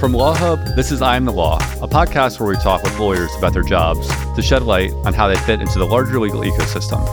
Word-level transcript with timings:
From 0.00 0.14
Law 0.14 0.32
Hub, 0.32 0.64
this 0.76 0.90
is 0.90 1.02
I 1.02 1.16
Am 1.16 1.26
the 1.26 1.32
Law, 1.32 1.58
a 1.82 1.86
podcast 1.86 2.40
where 2.40 2.48
we 2.48 2.56
talk 2.56 2.82
with 2.82 2.98
lawyers 2.98 3.30
about 3.36 3.52
their 3.52 3.62
jobs 3.62 4.08
to 4.34 4.40
shed 4.40 4.62
light 4.62 4.92
on 5.04 5.12
how 5.12 5.28
they 5.28 5.36
fit 5.36 5.60
into 5.60 5.78
the 5.78 5.84
larger 5.84 6.18
legal 6.18 6.40
ecosystem. 6.40 7.06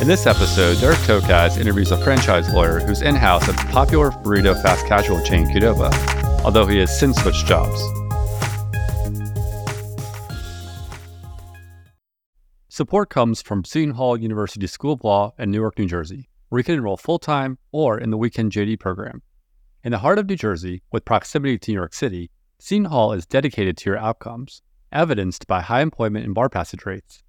In 0.00 0.06
this 0.06 0.24
episode, 0.24 0.78
Derek 0.78 0.98
Tokaz 0.98 1.58
interviews 1.58 1.90
a 1.90 1.96
franchise 2.04 2.54
lawyer 2.54 2.78
who's 2.78 3.02
in 3.02 3.16
house 3.16 3.48
at 3.48 3.56
the 3.56 3.72
popular 3.72 4.12
burrito 4.12 4.54
fast 4.62 4.86
casual 4.86 5.20
chain 5.24 5.44
Qdoba, 5.46 5.92
although 6.44 6.66
he 6.66 6.78
has 6.78 6.96
since 6.96 7.20
switched 7.20 7.46
jobs. 7.46 7.82
Support 12.68 13.10
comes 13.10 13.42
from 13.42 13.64
Seton 13.64 13.94
Hall 13.94 14.16
University 14.16 14.68
School 14.68 14.92
of 14.92 15.02
Law 15.02 15.34
in 15.36 15.50
Newark, 15.50 15.80
New 15.80 15.88
Jersey, 15.88 16.28
where 16.48 16.60
you 16.60 16.64
can 16.64 16.76
enroll 16.76 16.96
full 16.96 17.18
time 17.18 17.58
or 17.72 17.98
in 17.98 18.10
the 18.10 18.16
weekend 18.16 18.52
JD 18.52 18.78
program. 18.78 19.22
In 19.84 19.90
the 19.90 19.98
heart 19.98 20.20
of 20.20 20.28
New 20.28 20.36
Jersey, 20.36 20.80
with 20.92 21.04
proximity 21.04 21.58
to 21.58 21.70
New 21.72 21.78
York 21.78 21.92
City, 21.92 22.30
Seton 22.60 22.84
Hall 22.84 23.12
is 23.12 23.26
dedicated 23.26 23.76
to 23.78 23.90
your 23.90 23.98
outcomes, 23.98 24.62
evidenced 24.92 25.48
by 25.48 25.60
high 25.60 25.80
employment 25.80 26.24
and 26.24 26.32
bar 26.32 26.48
passage 26.48 26.86
rates. 26.86 27.24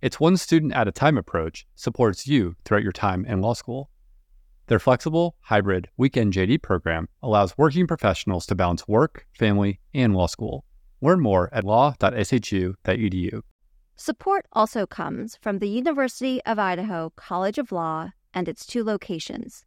Its 0.00 0.20
one 0.20 0.36
student 0.36 0.72
at 0.72 0.86
a 0.86 0.92
time 0.92 1.18
approach 1.18 1.66
supports 1.74 2.28
you 2.28 2.54
throughout 2.64 2.84
your 2.84 2.92
time 2.92 3.24
in 3.24 3.40
law 3.40 3.54
school. 3.54 3.90
Their 4.68 4.78
flexible, 4.78 5.34
hybrid, 5.40 5.88
weekend 5.96 6.32
JD 6.32 6.62
program 6.62 7.08
allows 7.24 7.58
working 7.58 7.88
professionals 7.88 8.46
to 8.46 8.54
balance 8.54 8.86
work, 8.86 9.26
family, 9.36 9.80
and 9.92 10.14
law 10.14 10.28
school. 10.28 10.64
Learn 11.00 11.20
more 11.20 11.52
at 11.52 11.64
law.shu.edu. 11.64 13.40
Support 13.96 14.46
also 14.52 14.86
comes 14.86 15.36
from 15.42 15.58
the 15.58 15.68
University 15.68 16.40
of 16.44 16.56
Idaho 16.60 17.12
College 17.16 17.58
of 17.58 17.72
Law 17.72 18.10
and 18.32 18.48
its 18.48 18.64
two 18.64 18.84
locations 18.84 19.64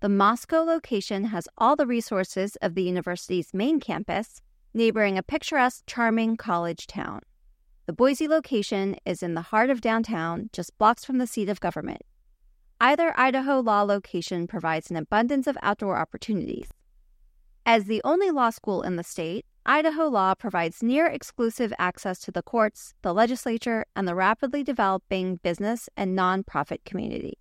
the 0.00 0.08
Moscow 0.10 0.62
location 0.62 1.24
has 1.24 1.48
all 1.56 1.74
the 1.74 1.86
resources 1.86 2.56
of 2.56 2.74
the 2.74 2.82
university's 2.82 3.54
main 3.54 3.80
campus, 3.80 4.42
neighboring 4.74 5.16
a 5.16 5.22
picturesque, 5.22 5.84
charming 5.86 6.36
college 6.36 6.86
town. 6.86 7.20
The 7.86 7.94
Boise 7.94 8.28
location 8.28 8.96
is 9.06 9.22
in 9.22 9.34
the 9.34 9.40
heart 9.40 9.70
of 9.70 9.80
downtown, 9.80 10.50
just 10.52 10.76
blocks 10.76 11.04
from 11.04 11.16
the 11.18 11.26
seat 11.26 11.48
of 11.48 11.60
government. 11.60 12.02
Either 12.78 13.18
Idaho 13.18 13.60
law 13.60 13.82
location 13.82 14.46
provides 14.46 14.90
an 14.90 14.96
abundance 14.96 15.46
of 15.46 15.56
outdoor 15.62 15.96
opportunities. 15.96 16.68
As 17.64 17.84
the 17.84 18.02
only 18.04 18.30
law 18.30 18.50
school 18.50 18.82
in 18.82 18.96
the 18.96 19.02
state, 19.02 19.46
Idaho 19.64 20.08
law 20.08 20.34
provides 20.34 20.82
near 20.82 21.06
exclusive 21.06 21.72
access 21.78 22.18
to 22.20 22.30
the 22.30 22.42
courts, 22.42 22.92
the 23.00 23.14
legislature, 23.14 23.86
and 23.96 24.06
the 24.06 24.14
rapidly 24.14 24.62
developing 24.62 25.36
business 25.36 25.88
and 25.96 26.16
nonprofit 26.16 26.84
communities. 26.84 27.40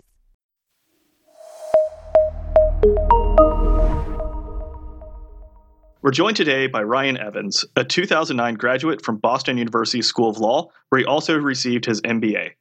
We're 6.06 6.12
joined 6.12 6.38
today 6.38 6.68
by 6.68 6.84
Ryan 6.84 7.18
Evans, 7.18 7.66
a 7.76 7.84
2009 7.84 8.54
graduate 8.54 9.04
from 9.04 9.18
Boston 9.18 9.58
University 9.58 10.04
School 10.04 10.30
of 10.30 10.38
Law, 10.38 10.70
where 10.90 11.00
he 11.00 11.06
also 11.06 11.36
received 11.36 11.84
his 11.84 12.00
MBA. 12.02 12.52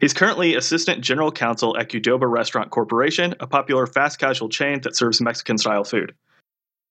He's 0.00 0.14
currently 0.14 0.54
Assistant 0.54 1.02
General 1.02 1.30
Counsel 1.30 1.76
at 1.76 1.90
Qdoba 1.90 2.30
Restaurant 2.30 2.70
Corporation, 2.70 3.34
a 3.40 3.46
popular 3.46 3.86
fast 3.86 4.18
casual 4.18 4.48
chain 4.48 4.80
that 4.84 4.96
serves 4.96 5.20
Mexican 5.20 5.58
style 5.58 5.84
food. 5.84 6.14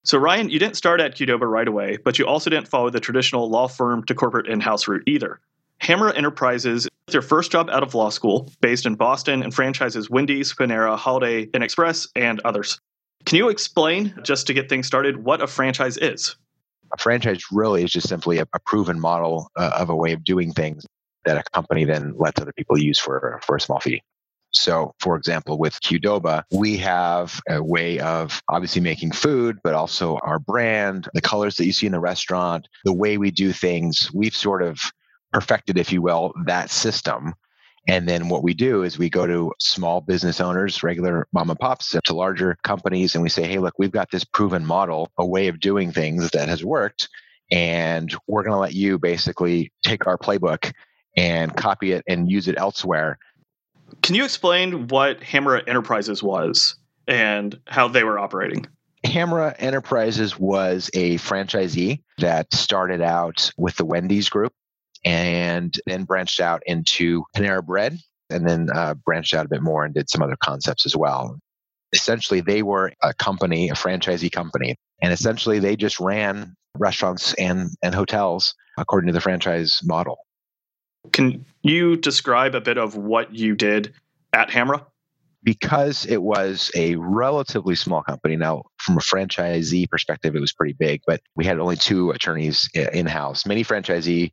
So, 0.04 0.20
Ryan, 0.20 0.52
you 0.52 0.60
didn't 0.60 0.78
start 0.78 1.02
at 1.02 1.16
Qdoba 1.16 1.50
right 1.50 1.68
away, 1.68 1.98
but 2.06 2.20
you 2.20 2.28
also 2.28 2.52
didn't 2.52 2.68
follow 2.68 2.92
the 2.92 3.00
traditional 3.00 3.50
law 3.50 3.68
firm 3.68 4.04
to 4.04 4.14
corporate 4.14 4.46
in 4.46 4.60
house 4.60 4.88
route 4.88 5.02
either. 5.08 5.40
Hamra 5.82 6.16
Enterprises 6.16 6.88
is 7.08 7.14
your 7.16 7.24
first 7.24 7.52
job 7.52 7.72
out 7.72 7.82
of 7.82 7.96
law 7.96 8.12
school, 8.12 8.52
based 8.62 8.86
in 8.86 8.94
Boston, 8.94 9.42
and 9.42 9.52
franchises 9.52 10.12
Wendy's, 10.12 10.54
Panera, 10.54 10.96
Holiday 10.96 11.50
Inn 11.56 11.64
Express, 11.64 12.08
and 12.16 12.40
others. 12.42 12.80
Can 13.26 13.38
you 13.38 13.50
explain, 13.50 14.14
just 14.24 14.48
to 14.48 14.54
get 14.54 14.70
things 14.70 14.88
started, 14.88 15.24
what 15.24 15.42
a 15.42 15.48
franchise 15.48 15.98
is? 15.98 16.36
A 16.94 16.98
franchise 16.98 17.44
really 17.52 17.84
is 17.84 17.92
just 17.92 18.10
simply 18.10 18.40
a, 18.40 18.48
a 18.54 18.60
proven 18.66 19.00
model 19.00 19.50
uh, 19.56 19.72
of 19.78 19.90
a 19.90 19.96
way 19.96 20.12
of 20.12 20.24
doing 20.24 20.52
things 20.52 20.86
that 21.26 21.38
a 21.38 21.44
company 21.52 21.86
then 21.86 22.14
lets 22.18 22.42
other 22.42 22.54
people 22.54 22.78
use 22.78 23.00
for, 23.00 23.40
for 23.44 23.56
a 23.56 23.62
small 23.62 23.80
fee. 23.80 24.02
So, 24.54 24.94
for 25.00 25.16
example, 25.16 25.58
with 25.58 25.80
Qdoba, 25.80 26.44
we 26.52 26.76
have 26.78 27.40
a 27.48 27.64
way 27.64 28.00
of 28.00 28.42
obviously 28.50 28.82
making 28.82 29.14
food, 29.14 29.60
but 29.64 29.74
also 29.74 30.18
our 30.24 30.40
brand, 30.40 31.08
the 31.14 31.22
colors 31.22 31.56
that 31.56 31.66
you 31.66 31.72
see 31.72 31.86
in 31.86 31.94
the 31.94 32.02
restaurant, 32.02 32.68
the 32.84 32.92
way 32.94 33.18
we 33.18 33.32
do 33.32 33.54
things. 33.54 34.12
We've 34.14 34.36
sort 34.36 34.62
of 34.62 34.78
perfected, 35.32 35.78
if 35.78 35.94
you 35.94 36.02
will, 36.02 36.34
that 36.46 36.70
system 36.70 37.34
and 37.88 38.08
then 38.08 38.30
what 38.30 38.44
we 38.44 38.54
do 38.54 38.84
is 38.84 38.98
we 38.98 39.10
go 39.10 39.26
to 39.26 39.54
small 39.60 40.02
business 40.02 40.40
owners, 40.40 40.84
regular 40.84 41.28
mom 41.34 41.50
and 41.50 41.60
pops, 41.60 41.96
to 42.04 42.14
larger 42.14 42.58
companies, 42.64 43.16
and 43.16 43.24
we 43.24 43.30
say, 43.30 43.48
hey, 43.48 43.58
look, 43.58 43.74
we've 43.78 43.92
got 43.92 44.12
this 44.12 44.24
proven 44.24 44.66
model, 44.66 45.12
a 45.18 45.26
way 45.26 45.48
of 45.48 45.60
doing 45.60 45.92
things 45.92 46.30
that 46.32 46.48
has 46.48 46.64
worked. 46.64 47.10
And 47.52 48.14
we're 48.28 48.44
going 48.44 48.54
to 48.54 48.60
let 48.60 48.74
you 48.74 48.98
basically 48.98 49.72
take 49.84 50.08
our 50.08 50.18
playbook 50.18 50.72
and 51.18 51.56
copy 51.56 51.92
it 51.92 52.04
and 52.08 52.30
use 52.30 52.48
it 52.48 52.58
elsewhere. 52.58 53.18
Can 54.04 54.16
you 54.16 54.24
explain 54.24 54.88
what 54.88 55.20
Hamra 55.20 55.68
Enterprises 55.68 56.24
was 56.24 56.76
and 57.08 57.60
how 57.68 57.88
they 57.88 58.04
were 58.04 58.20
operating? 58.20 58.68
Hamra 59.04 59.56
Enterprises 59.58 60.40
was 60.40 60.90
a 60.94 61.18
franchisee 61.18 62.02
that 62.20 62.54
started 62.54 63.02
out 63.02 63.52
with 63.58 63.76
the 63.76 63.86
Wendy's 63.86 64.30
group 64.30 64.54
and 65.04 65.74
then 65.86 66.04
branched 66.04 66.40
out 66.40 66.62
into 66.66 67.24
Panera 67.36 67.66
Bread 67.66 67.98
and 68.30 68.48
then 68.48 68.70
uh, 68.74 68.94
branched 68.94 69.34
out 69.34 69.46
a 69.46 69.50
bit 69.50 69.62
more 69.62 69.84
and 69.84 69.94
did 69.94 70.10
some 70.10 70.22
other 70.22 70.38
concepts 70.42 70.86
as 70.86 70.96
well. 70.96 71.40
Essentially, 71.94 72.42
they 72.42 72.64
were 72.64 72.94
a 73.02 73.14
company, 73.14 73.70
a 73.70 73.74
franchisee 73.74 74.32
company, 74.32 74.76
and 75.02 75.12
essentially 75.12 75.60
they 75.60 75.76
just 75.76 76.00
ran 76.00 76.56
restaurants 76.78 77.34
and, 77.34 77.70
and 77.84 77.94
hotels 77.94 78.56
according 78.78 79.08
to 79.08 79.14
the 79.14 79.22
franchise 79.22 79.82
model. 79.84 80.18
Can 81.12 81.46
you 81.64 81.98
describe 81.98 82.56
a 82.56 82.62
bit 82.62 82.78
of 82.78 82.96
what 82.96 83.36
you 83.36 83.56
did 83.56 83.94
at 84.34 84.50
Hamra? 84.50 84.86
Because 85.44 86.06
it 86.06 86.22
was 86.22 86.72
a 86.76 86.96
relatively 86.96 87.76
small 87.76 88.04
company. 88.04 88.36
Now, 88.36 88.64
from 88.78 88.98
a 88.98 89.02
franchisee 89.02 89.90
perspective, 89.90 90.36
it 90.36 90.40
was 90.40 90.54
pretty 90.54 90.74
big, 90.74 91.02
but 91.08 91.22
we 91.36 91.46
had 91.46 91.60
only 91.60 91.76
two 91.76 92.12
attorneys 92.12 92.70
in 92.74 93.08
house. 93.08 93.46
Many 93.48 93.64
franchisee 93.64 94.32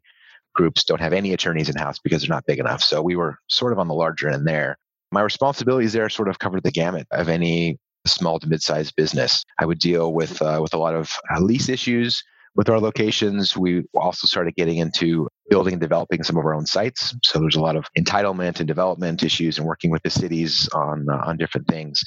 groups 0.59 0.83
don't 0.83 1.01
have 1.01 1.13
any 1.13 1.33
attorneys 1.33 1.71
in 1.71 1.77
house 1.77 2.01
because 2.01 2.21
they're 2.21 2.37
not 2.37 2.45
big 2.45 2.59
enough. 2.59 2.83
So 2.83 3.01
we 3.01 3.15
were 3.15 3.39
sort 3.47 3.73
of 3.73 3.79
on 3.79 3.87
the 3.87 3.95
larger 3.95 4.29
end 4.29 4.47
there. 4.47 4.77
My 5.13 5.23
responsibilities 5.23 5.93
there 5.93 6.09
sort 6.09 6.29
of 6.29 6.41
covered 6.41 6.65
the 6.65 6.73
gamut 6.73 7.07
of 7.13 7.29
any 7.29 7.79
small 8.07 8.41
to 8.41 8.49
mid-sized 8.49 8.97
business. 8.97 9.45
I 9.61 9.67
would 9.67 9.79
deal 9.79 10.13
with 10.13 10.43
uh, 10.43 10.59
with 10.61 10.75
a 10.75 10.79
lot 10.79 10.95
of 10.97 11.17
uh, 11.33 11.41
lease 11.41 11.69
issues 11.69 12.23
with 12.57 12.69
our 12.69 12.81
locations. 12.81 13.57
We 13.57 13.85
also 13.95 14.27
started 14.27 14.57
getting 14.57 14.79
into 14.79 15.29
building 15.49 15.75
and 15.75 15.81
developing 15.81 16.25
some 16.25 16.37
of 16.37 16.45
our 16.45 16.55
own 16.55 16.67
sites. 16.67 17.15
So 17.23 17.39
there's 17.39 17.57
a 17.57 17.61
lot 17.61 17.77
of 17.77 17.87
entitlement 17.97 18.59
and 18.59 18.67
development 18.67 19.23
issues 19.23 19.59
and 19.59 19.67
working 19.67 19.91
with 19.93 20.03
the 20.03 20.11
cities 20.11 20.69
on 20.75 21.07
uh, 21.09 21.23
on 21.25 21.37
different 21.37 21.69
things. 21.69 22.03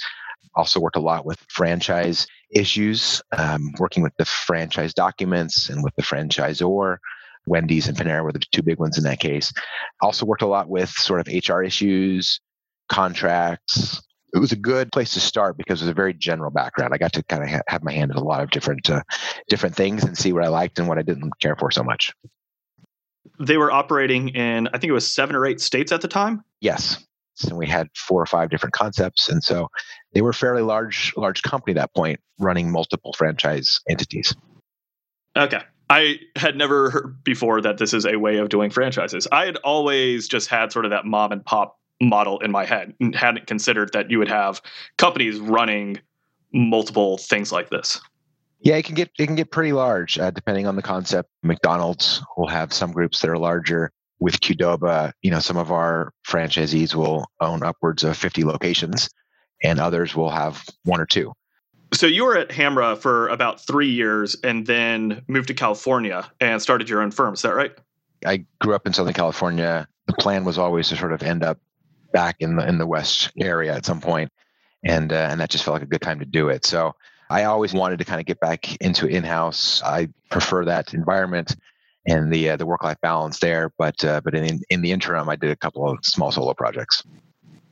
Also 0.56 0.82
worked 0.82 0.98
a 0.98 1.08
lot 1.12 1.26
with 1.26 1.40
franchise 1.48 2.28
issues, 2.52 3.22
um, 3.38 3.72
working 3.80 4.04
with 4.04 4.16
the 4.18 4.26
franchise 4.26 4.94
documents 4.94 5.70
and 5.70 5.82
with 5.86 5.96
the 5.96 6.04
franchisor. 6.04 6.98
Wendy's 7.46 7.88
and 7.88 7.98
Panera 7.98 8.24
were 8.24 8.32
the 8.32 8.44
two 8.52 8.62
big 8.62 8.80
ones 8.80 8.98
in 8.98 9.04
that 9.04 9.20
case. 9.20 9.52
Also 10.02 10.26
worked 10.26 10.42
a 10.42 10.48
lot 10.48 10.70
with 10.70 10.90
sort 10.90 11.20
of 11.20 11.28
HR 11.28 11.62
issues, 11.62 12.40
contracts. 12.90 14.02
It 14.34 14.40
was 14.40 14.52
a 14.52 14.58
good 14.58 14.92
place 14.92 15.14
to 15.14 15.20
start 15.20 15.58
because 15.58 15.82
it 15.82 15.86
was 15.86 15.92
a 15.92 15.96
very 15.96 16.14
general 16.14 16.52
background. 16.52 16.94
I 16.94 16.98
got 16.98 17.14
to 17.14 17.24
kind 17.24 17.44
of 17.44 17.50
ha- 17.50 17.62
have 17.68 17.84
my 17.84 17.92
hand 17.92 18.12
in 18.12 18.18
a 18.18 18.24
lot 18.24 18.42
of 18.42 18.52
different 18.52 18.90
uh, 18.90 19.02
different 19.50 19.76
things 19.76 20.04
and 20.04 20.18
see 20.18 20.32
what 20.32 20.44
I 20.44 20.48
liked 20.48 20.80
and 20.80 20.88
what 20.88 20.98
I 20.98 21.02
didn't 21.02 21.32
care 21.42 21.56
for 21.56 21.72
so 21.72 21.84
much. 21.84 22.14
They 23.40 23.58
were 23.58 23.72
operating 23.72 24.30
in 24.30 24.68
I 24.68 24.72
think 24.78 24.86
it 24.86 24.94
was 24.94 25.12
seven 25.12 25.36
or 25.36 25.46
eight 25.46 25.60
states 25.60 25.92
at 25.92 26.02
the 26.02 26.08
time. 26.08 26.44
Yes, 26.62 27.04
and 27.44 27.58
we 27.58 27.68
had 27.68 27.88
four 27.96 28.22
or 28.22 28.26
five 28.26 28.50
different 28.50 28.74
concepts, 28.74 29.30
and 29.30 29.44
so 29.44 29.68
they 30.14 30.22
were 30.22 30.34
fairly 30.34 30.62
large 30.62 31.14
large 31.18 31.42
company 31.42 31.72
at 31.78 31.82
that 31.82 31.94
point, 31.94 32.20
running 32.40 32.72
multiple 32.72 33.14
franchise 33.18 33.82
entities. 33.90 34.34
Okay, 35.38 35.62
I 35.92 36.20
had 36.38 36.56
never 36.56 36.90
heard 36.90 37.22
before 37.22 37.60
that 37.60 37.78
this 37.78 37.94
is 37.94 38.06
a 38.06 38.16
way 38.16 38.38
of 38.38 38.48
doing 38.48 38.70
franchises. 38.72 39.28
I 39.30 39.46
had 39.46 39.58
always 39.58 40.26
just 40.30 40.48
had 40.48 40.72
sort 40.72 40.86
of 40.86 40.92
that 40.92 41.04
mom 41.04 41.34
and 41.34 41.44
pop 41.44 41.78
model 42.00 42.40
in 42.40 42.50
my 42.50 42.64
head 42.64 42.94
and 43.02 43.14
hadn't 43.14 43.46
considered 43.46 43.92
that 43.92 44.10
you 44.10 44.18
would 44.18 44.30
have 44.30 44.62
companies 44.98 45.38
running 45.38 46.00
multiple 46.54 47.18
things 47.18 47.52
like 47.52 47.72
this. 47.72 48.00
Yeah, 48.62 48.78
it 48.78 48.86
can 48.86 48.96
get 48.96 49.12
it 49.20 49.26
can 49.26 49.36
get 49.36 49.52
pretty 49.52 49.74
large 49.74 50.18
uh, 50.18 50.32
depending 50.32 50.66
on 50.66 50.78
the 50.78 50.82
concept. 50.82 51.30
McDonald's 51.44 52.24
will 52.38 52.48
have 52.48 52.72
some 52.72 52.94
groups 52.94 53.20
that 53.20 53.30
are 53.30 53.38
larger. 53.38 53.92
with 54.22 54.40
Qdoba, 54.40 55.12
you 55.22 55.32
know, 55.32 55.40
some 55.40 55.58
of 55.58 55.74
our 55.74 56.14
franchisees 56.26 56.96
will 56.96 57.26
own 57.42 57.64
upwards 57.64 58.06
of 58.06 58.16
50 58.16 58.46
locations 58.46 59.10
and 59.62 59.78
others 59.78 60.16
will 60.16 60.30
have 60.30 60.64
one 60.86 61.02
or 61.02 61.06
two. 61.06 61.34
So 61.94 62.08
you 62.08 62.26
were 62.26 62.38
at 62.38 62.50
Hamra 62.50 62.98
for 62.98 63.28
about 63.28 63.60
three 63.60 63.90
years 63.90 64.36
and 64.44 64.66
then 64.66 65.24
moved 65.28 65.50
to 65.50 65.54
California 65.54 66.30
and 66.40 66.62
started 66.62 66.90
your 66.90 67.02
own 67.02 67.12
firm. 67.12 67.34
Is 67.34 67.42
that 67.42 67.54
right? 67.54 67.74
I 68.26 68.46
grew 68.60 68.76
up 68.76 68.88
in 68.88 68.94
Southern 68.94 69.14
California. 69.14 69.88
The 70.08 70.14
plan 70.14 70.46
was 70.46 70.58
always 70.58 70.90
to 70.90 70.96
sort 70.96 71.12
of 71.12 71.22
end 71.22 71.44
up 71.44 71.60
back 72.14 72.38
in 72.40 72.56
the 72.56 72.68
in 72.68 72.78
the 72.78 72.88
West 72.88 73.32
area 73.40 73.74
at 73.76 73.86
some 73.86 74.02
point, 74.02 74.32
and 74.84 75.12
uh, 75.12 75.28
and 75.32 75.40
that 75.42 75.50
just 75.50 75.64
felt 75.64 75.76
like 75.76 75.84
a 75.84 75.88
good 75.88 76.02
time 76.02 76.20
to 76.20 76.26
do 76.26 76.50
it. 76.50 76.66
So 76.66 76.96
I 77.30 77.46
always 77.46 77.74
wanted 77.74 78.00
to 78.00 78.06
kind 78.06 78.20
of 78.20 78.26
get 78.26 78.40
back 78.40 78.76
into 78.82 79.08
in 79.08 79.24
house. 79.24 79.82
I 79.84 80.10
prefer 80.30 80.66
that 80.66 80.94
environment 80.94 81.56
and 82.06 82.32
the 82.32 82.52
uh, 82.52 82.58
the 82.58 82.66
work 82.66 82.84
life 82.84 82.98
balance 83.02 83.40
there. 83.40 83.72
But 83.78 84.04
uh, 84.04 84.22
but 84.24 84.36
in 84.36 84.62
in 84.70 84.82
the 84.82 84.92
interim, 84.92 85.30
I 85.30 85.36
did 85.36 85.52
a 85.52 85.56
couple 85.56 85.90
of 85.90 86.00
small 86.04 86.32
solo 86.32 86.54
projects. 86.54 87.04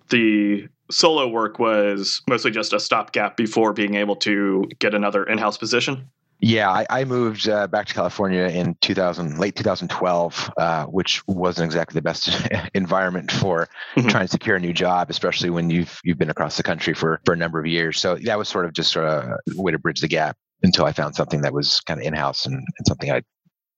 The 0.09 0.67
solo 0.91 1.27
work 1.27 1.59
was 1.59 2.21
mostly 2.27 2.51
just 2.51 2.73
a 2.73 2.79
stopgap 2.79 3.37
before 3.37 3.73
being 3.73 3.95
able 3.95 4.15
to 4.17 4.65
get 4.79 4.93
another 4.93 5.23
in 5.23 5.37
house 5.37 5.57
position. 5.57 6.09
Yeah, 6.41 6.69
I, 6.69 6.85
I 6.89 7.03
moved 7.03 7.49
uh, 7.49 7.67
back 7.67 7.87
to 7.87 7.93
California 7.93 8.43
in 8.43 8.75
2000, 8.79 9.39
late 9.39 9.57
2012, 9.57 10.53
uh, 10.57 10.85
which 10.85 11.21
wasn't 11.27 11.65
exactly 11.65 11.95
the 11.95 12.01
best 12.01 12.29
environment 12.73 13.29
for 13.29 13.67
mm-hmm. 13.95 14.07
trying 14.07 14.25
to 14.25 14.31
secure 14.31 14.55
a 14.55 14.59
new 14.59 14.71
job, 14.71 15.09
especially 15.09 15.49
when 15.49 15.69
you've 15.69 15.99
you've 16.05 16.17
been 16.17 16.29
across 16.29 16.55
the 16.55 16.63
country 16.63 16.93
for 16.93 17.19
for 17.25 17.33
a 17.33 17.37
number 17.37 17.59
of 17.59 17.65
years. 17.65 17.99
So 17.99 18.15
that 18.23 18.37
was 18.37 18.47
sort 18.47 18.65
of 18.65 18.71
just 18.71 18.91
sort 18.91 19.05
of 19.05 19.25
a 19.25 19.61
way 19.61 19.73
to 19.73 19.79
bridge 19.79 19.99
the 19.99 20.07
gap 20.07 20.37
until 20.63 20.85
I 20.85 20.93
found 20.93 21.15
something 21.15 21.41
that 21.41 21.53
was 21.53 21.81
kind 21.81 21.99
of 21.99 22.07
in 22.07 22.13
house 22.13 22.45
and, 22.45 22.55
and 22.55 22.87
something 22.87 23.11
I 23.11 23.21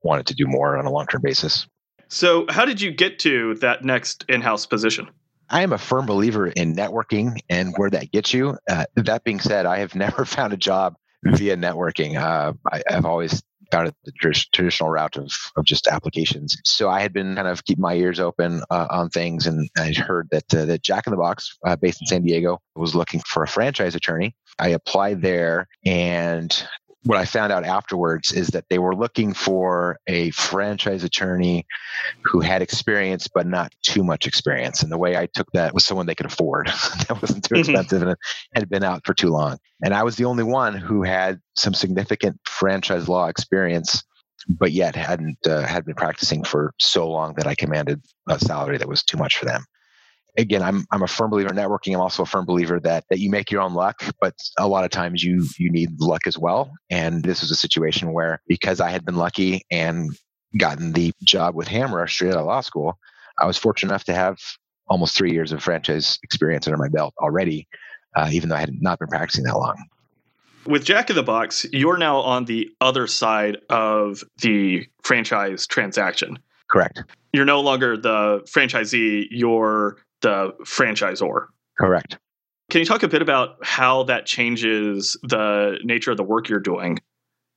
wanted 0.03 0.27
to 0.27 0.35
do 0.35 0.45
more 0.45 0.77
on 0.77 0.85
a 0.85 0.91
long 0.91 1.07
term 1.07 1.21
basis. 1.23 1.67
So, 2.09 2.45
how 2.49 2.65
did 2.65 2.79
you 2.79 2.91
get 2.91 3.17
to 3.19 3.55
that 3.55 3.83
next 3.83 4.25
in 4.29 4.41
house 4.41 4.67
position? 4.67 5.09
I 5.51 5.63
am 5.63 5.73
a 5.73 5.77
firm 5.77 6.05
believer 6.05 6.47
in 6.47 6.75
networking 6.75 7.41
and 7.49 7.73
where 7.75 7.89
that 7.89 8.11
gets 8.11 8.33
you. 8.33 8.57
Uh, 8.69 8.85
that 8.95 9.25
being 9.25 9.41
said, 9.41 9.65
I 9.65 9.79
have 9.79 9.95
never 10.05 10.25
found 10.25 10.53
a 10.53 10.57
job 10.57 10.95
via 11.23 11.57
networking. 11.57 12.15
Uh, 12.15 12.53
I, 12.71 12.81
have 12.87 13.05
always 13.05 13.43
found 13.69 13.89
it 13.89 13.95
the 14.05 14.11
tr- 14.13 14.31
traditional 14.53 14.89
route 14.89 15.17
of, 15.17 15.31
of 15.57 15.65
just 15.65 15.87
applications. 15.87 16.57
So 16.63 16.89
I 16.89 17.01
had 17.01 17.13
been 17.13 17.35
kind 17.35 17.47
of 17.47 17.63
keeping 17.65 17.81
my 17.81 17.95
ears 17.95 18.19
open 18.19 18.63
uh, 18.69 18.87
on 18.89 19.09
things, 19.09 19.45
and 19.45 19.69
I 19.77 19.91
heard 19.93 20.29
that 20.31 20.53
uh, 20.53 20.65
that 20.65 20.83
Jack 20.83 21.05
in 21.05 21.11
the 21.11 21.17
Box, 21.17 21.57
uh, 21.65 21.75
based 21.75 22.01
in 22.01 22.07
San 22.07 22.23
Diego, 22.23 22.61
was 22.75 22.95
looking 22.95 23.19
for 23.21 23.43
a 23.43 23.47
franchise 23.47 23.95
attorney. 23.95 24.35
I 24.57 24.69
applied 24.69 25.21
there, 25.21 25.67
and 25.85 26.51
what 27.03 27.17
I 27.17 27.25
found 27.25 27.51
out 27.51 27.63
afterwards 27.63 28.31
is 28.31 28.49
that 28.49 28.65
they 28.69 28.77
were 28.77 28.95
looking 28.95 29.33
for 29.33 29.97
a 30.07 30.29
franchise 30.31 31.03
attorney 31.03 31.65
who 32.23 32.41
had 32.41 32.61
experience, 32.61 33.27
but 33.27 33.47
not 33.47 33.73
too 33.81 34.03
much 34.03 34.27
experience. 34.27 34.83
And 34.83 34.91
the 34.91 34.97
way 34.97 35.17
I 35.17 35.27
took 35.33 35.51
that 35.53 35.73
was 35.73 35.85
someone 35.85 36.05
they 36.05 36.15
could 36.15 36.27
afford 36.27 36.67
that 37.07 37.17
wasn't 37.21 37.43
too 37.43 37.55
mm-hmm. 37.55 37.71
expensive 37.71 38.03
and 38.03 38.15
had 38.53 38.69
been 38.69 38.83
out 38.83 39.01
for 39.05 39.13
too 39.13 39.29
long. 39.29 39.57
And 39.83 39.93
I 39.93 40.03
was 40.03 40.15
the 40.15 40.25
only 40.25 40.43
one 40.43 40.75
who 40.75 41.01
had 41.01 41.39
some 41.55 41.73
significant 41.73 42.39
franchise 42.45 43.09
law 43.09 43.27
experience, 43.27 44.03
but 44.47 44.71
yet 44.71 44.95
hadn't 44.95 45.39
uh, 45.47 45.65
had 45.65 45.85
been 45.85 45.95
practicing 45.95 46.43
for 46.43 46.73
so 46.79 47.09
long 47.09 47.33
that 47.35 47.47
I 47.47 47.55
commanded 47.55 48.01
a 48.29 48.37
salary 48.37 48.77
that 48.77 48.87
was 48.87 49.03
too 49.03 49.17
much 49.17 49.37
for 49.37 49.45
them 49.45 49.65
again, 50.37 50.61
I'm 50.61 50.85
I'm 50.91 51.03
a 51.03 51.07
firm 51.07 51.29
believer 51.29 51.49
in 51.49 51.55
networking. 51.55 51.93
I'm 51.93 52.01
also 52.01 52.23
a 52.23 52.25
firm 52.25 52.45
believer 52.45 52.79
that 52.81 53.05
that 53.09 53.19
you 53.19 53.29
make 53.29 53.51
your 53.51 53.61
own 53.61 53.73
luck, 53.73 54.03
but 54.19 54.35
a 54.57 54.67
lot 54.67 54.83
of 54.83 54.91
times 54.91 55.23
you 55.23 55.45
you 55.57 55.71
need 55.71 55.99
luck 55.99 56.21
as 56.25 56.37
well. 56.37 56.71
And 56.89 57.23
this 57.23 57.41
was 57.41 57.51
a 57.51 57.55
situation 57.55 58.13
where 58.13 58.41
because 58.47 58.79
I 58.79 58.89
had 58.89 59.05
been 59.05 59.15
lucky 59.15 59.63
and 59.69 60.11
gotten 60.57 60.93
the 60.93 61.13
job 61.23 61.55
with 61.55 61.67
Hamra 61.67 62.09
straight 62.09 62.33
out 62.33 62.39
of 62.39 62.45
law 62.45 62.61
school, 62.61 62.97
I 63.39 63.45
was 63.45 63.57
fortunate 63.57 63.91
enough 63.91 64.03
to 64.05 64.13
have 64.13 64.37
almost 64.87 65.15
three 65.15 65.31
years 65.31 65.51
of 65.51 65.63
franchise 65.63 66.19
experience 66.23 66.67
under 66.67 66.77
my 66.77 66.89
belt 66.89 67.13
already, 67.19 67.67
uh, 68.15 68.29
even 68.31 68.49
though 68.49 68.55
I 68.55 68.59
had 68.59 68.81
not 68.81 68.99
been 68.99 69.07
practicing 69.07 69.45
that 69.45 69.55
long. 69.55 69.75
With 70.65 70.83
Jack 70.85 71.09
in 71.09 71.15
the 71.15 71.23
Box, 71.23 71.65
you're 71.71 71.97
now 71.97 72.17
on 72.17 72.45
the 72.45 72.69
other 72.81 73.07
side 73.07 73.57
of 73.69 74.23
the 74.41 74.85
franchise 75.01 75.65
transaction. 75.65 76.37
Correct. 76.69 77.03
You're 77.33 77.45
no 77.45 77.61
longer 77.61 77.97
the 77.97 78.41
franchisee, 78.45 79.25
you're 79.31 79.97
the 80.21 80.53
franchisor. 80.63 81.47
Correct. 81.79 82.17
Can 82.69 82.79
you 82.79 82.85
talk 82.85 83.03
a 83.03 83.07
bit 83.07 83.21
about 83.21 83.57
how 83.63 84.03
that 84.03 84.25
changes 84.25 85.17
the 85.23 85.77
nature 85.83 86.11
of 86.11 86.17
the 86.17 86.23
work 86.23 86.47
you're 86.47 86.59
doing? 86.59 86.99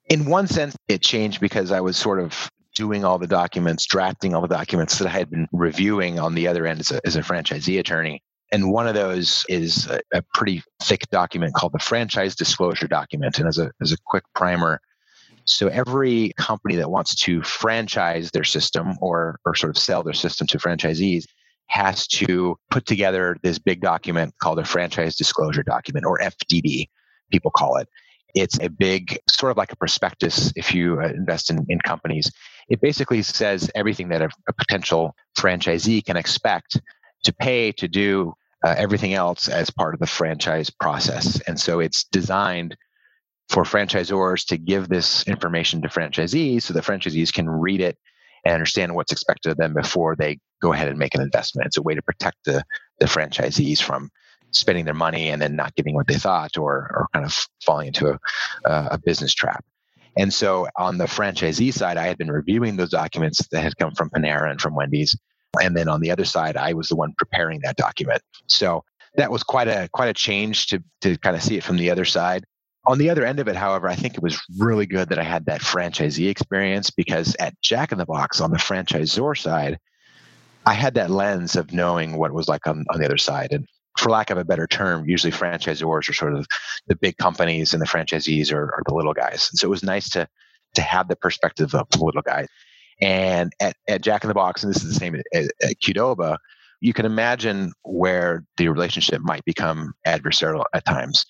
In 0.07 0.27
one 0.27 0.47
sense, 0.47 0.77
it 0.89 1.03
changed 1.03 1.41
because 1.41 1.71
I 1.71 1.81
was 1.81 1.97
sort 1.97 2.21
of 2.21 2.51
doing 2.75 3.05
all 3.05 3.19
the 3.19 3.27
documents, 3.27 3.87
drafting 3.87 4.35
all 4.35 4.43
the 4.43 4.49
documents 4.49 4.99
that 4.99 5.07
I 5.07 5.11
had 5.11 5.31
been 5.31 5.47
reviewing 5.53 6.19
on 6.19 6.35
the 6.35 6.49
other 6.49 6.67
end 6.67 6.81
as 6.81 6.91
a, 6.91 7.01
as 7.07 7.17
a 7.17 7.21
franchisee 7.21 7.79
attorney. 7.79 8.23
And 8.53 8.71
one 8.71 8.87
of 8.87 8.95
those 8.95 9.45
is 9.49 9.87
a, 9.87 10.01
a, 10.13 10.23
pretty 10.35 10.63
thick 10.83 11.09
document 11.11 11.55
called 11.55 11.73
the 11.73 11.79
franchise 11.79 12.35
disclosure 12.35 12.89
document. 12.89 13.39
And 13.39 13.49
as 13.49 13.59
a, 13.59 13.71
as 13.81 13.93
a 13.93 13.97
quick 14.05 14.25
primer, 14.35 14.81
so 15.45 15.69
every 15.69 16.33
company 16.39 16.77
that 16.77 16.91
wants 16.91 17.15
to 17.23 17.43
franchise 17.43 18.31
their 18.33 18.45
system 18.45 18.95
or, 19.01 19.39
or 19.45 19.55
sort 19.55 19.71
of 19.71 19.81
sell 19.81 20.03
their 20.03 20.13
system 20.13 20.47
to 20.49 20.59
franchisees 20.59 21.25
has 21.67 22.07
to 22.07 22.57
put 22.71 22.87
together 22.87 23.37
this 23.43 23.59
big 23.59 23.81
document 23.81 24.35
called 24.41 24.59
a 24.59 24.65
franchise 24.65 25.17
disclosure 25.17 25.63
document 25.63 26.05
or 26.05 26.19
FDD, 26.19 26.89
people 27.31 27.51
call 27.51 27.77
it. 27.77 27.89
It's 28.35 28.59
a 28.61 28.69
big, 28.69 29.19
sort 29.31 29.53
of 29.53 29.57
like 29.57 29.73
a 29.73 29.77
prospectus 29.77 30.53
if 30.57 30.75
you 30.75 31.01
uh, 31.01 31.09
invest 31.09 31.51
in, 31.51 31.65
in 31.69 31.79
companies. 31.81 32.31
It 32.69 32.81
basically 32.81 33.23
says 33.23 33.71
everything 33.75 34.09
that 34.09 34.23
a, 34.23 34.29
a 34.49 34.53
potential 34.53 35.15
franchisee 35.39 36.05
can 36.05 36.17
expect 36.17 36.81
to 37.25 37.33
pay 37.33 37.73
to 37.73 37.89
do 37.89 38.35
uh, 38.65 38.75
everything 38.77 39.15
else 39.15 39.49
as 39.49 39.71
part 39.71 39.95
of 39.95 40.01
the 40.01 40.07
franchise 40.07 40.71
process. 40.71 41.41
And 41.47 41.61
so 41.61 41.81
it's 41.81 42.05
designed 42.05 42.77
for 43.49 43.65
franchisors 43.65 44.47
to 44.47 44.57
give 44.57 44.89
this 44.89 45.27
information 45.29 45.83
to 45.83 45.89
franchisees 45.89 46.63
so 46.63 46.75
that 46.75 46.85
franchisees 46.85 47.33
can 47.33 47.49
read 47.49 47.81
it 47.81 47.99
and 48.45 48.55
understand 48.55 48.95
what's 48.95 49.13
expected 49.13 49.53
of 49.53 49.57
them 49.57 49.75
before 49.75 50.17
they 50.17 50.39
go 50.61 50.73
ahead 50.73 50.89
and 50.89 50.99
make 50.99 51.15
an 51.15 51.23
investment. 51.23 51.67
It's 51.67 51.77
a 51.77 51.83
way 51.83 51.95
to 51.95 52.03
protect 52.03 52.39
the, 52.45 52.65
the 52.99 53.07
franchisees 53.07 53.83
from 53.83 54.11
spending 54.51 54.85
their 54.85 54.95
money 54.95 55.29
and 55.29 55.43
then 55.43 55.57
not 55.57 55.75
getting 55.75 55.95
what 55.95 56.07
they 56.07 56.15
thought 56.15 56.57
or, 56.57 56.91
or 56.95 57.09
kind 57.13 57.27
of 57.27 57.35
falling 57.65 57.89
into 57.89 58.09
a, 58.09 58.19
a 58.65 58.99
business 58.99 59.35
trap. 59.35 59.65
And 60.17 60.33
so 60.33 60.69
on 60.77 60.99
the 60.99 61.07
franchisee 61.07 61.73
side, 61.73 61.97
I 61.97 62.07
had 62.07 62.19
been 62.19 62.31
reviewing 62.31 62.77
those 62.77 62.91
documents 62.91 63.47
that 63.49 63.63
had 63.63 63.77
come 63.77 63.95
from 63.95 64.11
Panera 64.11 64.51
and 64.51 64.61
from 64.61 64.75
Wendy's. 64.75 65.17
And 65.61 65.77
then 65.77 65.89
on 65.89 66.01
the 66.01 66.11
other 66.11 66.25
side, 66.25 66.57
I 66.57 66.73
was 66.73 66.89
the 66.89 66.97
one 66.97 67.15
preparing 67.19 67.61
that 67.63 67.77
document. 67.77 68.23
So 68.47 68.85
that 69.17 69.31
was 69.31 69.43
quite 69.43 69.69
a 69.69 69.89
quite 69.93 70.09
a 70.09 70.15
change 70.15 70.67
to 70.69 70.83
to 71.03 71.17
kind 71.19 71.37
of 71.37 71.43
see 71.43 71.57
it 71.57 71.65
from 71.65 71.77
the 71.77 71.91
other 71.91 72.05
side. 72.05 72.45
On 72.87 72.99
the 72.99 73.09
other 73.09 73.25
end 73.25 73.41
of 73.41 73.49
it, 73.49 73.57
however, 73.57 73.89
I 73.89 73.95
think 73.95 74.15
it 74.15 74.23
was 74.23 74.41
really 74.59 74.87
good 74.87 75.09
that 75.09 75.19
I 75.19 75.23
had 75.23 75.47
that 75.47 75.63
franchisee 75.63 76.29
experience 76.29 76.91
because 76.91 77.35
at 77.41 77.59
Jack 77.63 77.93
in 77.93 77.99
the 77.99 78.07
Box 78.07 78.41
on 78.41 78.51
the 78.51 78.59
franchisor 78.59 79.39
side, 79.39 79.79
I 80.67 80.75
had 80.75 80.95
that 80.95 81.11
lens 81.11 81.57
of 81.57 81.73
knowing 81.73 82.17
what 82.17 82.33
was 82.33 82.49
like 82.49 82.67
on, 82.67 82.85
on 82.91 83.01
the 83.01 83.07
other 83.07 83.17
side. 83.17 83.53
And 83.53 83.67
for 83.97 84.11
lack 84.11 84.31
of 84.31 84.39
a 84.39 84.45
better 84.45 84.67
term, 84.67 85.09
usually 85.09 85.33
franchisors 85.33 86.09
are 86.09 86.13
sort 86.13 86.35
of 86.35 86.47
the 86.87 86.97
big 86.97 87.17
companies 87.17 87.73
and 87.73 87.81
the 87.81 87.87
franchisees 87.87 88.53
are, 88.53 88.65
are 88.75 88.83
the 88.87 88.95
little 88.95 89.15
guys. 89.15 89.49
And 89.51 89.59
so 89.59 89.67
it 89.67 89.71
was 89.71 89.83
nice 89.83 90.09
to 90.11 90.29
to 90.75 90.83
have 90.83 91.09
the 91.09 91.17
perspective 91.17 91.75
of 91.75 91.89
the 91.91 92.05
little 92.05 92.23
guy. 92.23 92.47
And 93.01 93.53
at, 93.61 93.77
at 93.89 94.03
Jack 94.03 94.25
in 94.25 94.29
the 94.29 94.35
Box, 94.35 94.63
and 94.63 94.75
this 94.75 94.83
is 94.83 94.93
the 94.93 94.99
same 94.99 95.15
at, 95.15 95.45
at 95.63 95.81
Qdoba, 95.81 96.37
you 96.81 96.93
can 96.93 97.07
imagine 97.07 97.73
where 97.83 98.45
the 98.57 98.69
relationship 98.69 99.23
might 99.23 99.45
become 99.45 99.95
adversarial 100.07 100.65
at 100.75 100.85
times 100.85 101.25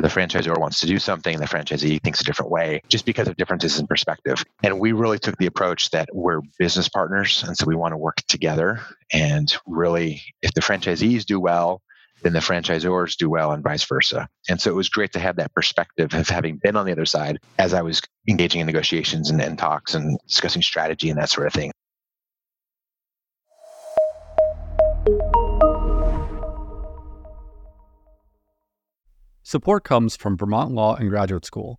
the 0.00 0.08
franchisor 0.08 0.58
wants 0.58 0.80
to 0.80 0.86
do 0.86 0.98
something, 0.98 1.38
the 1.38 1.44
franchisee 1.44 2.02
thinks 2.02 2.20
a 2.20 2.24
different 2.24 2.50
way 2.50 2.80
just 2.88 3.04
because 3.04 3.28
of 3.28 3.36
differences 3.36 3.78
in 3.78 3.86
perspective. 3.86 4.42
And 4.62 4.80
we 4.80 4.92
really 4.92 5.18
took 5.18 5.36
the 5.36 5.46
approach 5.46 5.90
that 5.90 6.08
we're 6.12 6.40
business 6.58 6.88
partners. 6.88 7.44
And 7.46 7.56
so 7.56 7.66
we 7.66 7.76
want 7.76 7.92
to 7.92 7.98
work 7.98 8.16
together. 8.28 8.80
And 9.12 9.54
really, 9.66 10.22
if 10.40 10.54
the 10.54 10.60
franchisees 10.60 11.24
do 11.24 11.38
well, 11.38 11.82
then 12.22 12.32
the 12.32 12.38
franchisors 12.38 13.16
do 13.16 13.28
well 13.28 13.52
and 13.52 13.62
vice 13.62 13.84
versa. 13.84 14.28
And 14.48 14.60
so 14.60 14.70
it 14.70 14.74
was 14.74 14.88
great 14.88 15.12
to 15.12 15.18
have 15.18 15.36
that 15.36 15.52
perspective 15.54 16.14
of 16.14 16.28
having 16.28 16.56
been 16.56 16.76
on 16.76 16.86
the 16.86 16.92
other 16.92 17.04
side 17.04 17.38
as 17.58 17.74
I 17.74 17.82
was 17.82 18.00
engaging 18.28 18.60
in 18.60 18.66
negotiations 18.66 19.30
and, 19.30 19.40
and 19.42 19.58
talks 19.58 19.94
and 19.94 20.18
discussing 20.26 20.62
strategy 20.62 21.10
and 21.10 21.18
that 21.18 21.30
sort 21.30 21.46
of 21.46 21.52
thing. 21.52 21.72
Support 29.52 29.84
comes 29.84 30.16
from 30.16 30.38
Vermont 30.38 30.72
Law 30.72 30.94
and 30.94 31.10
Graduate 31.10 31.44
School. 31.44 31.78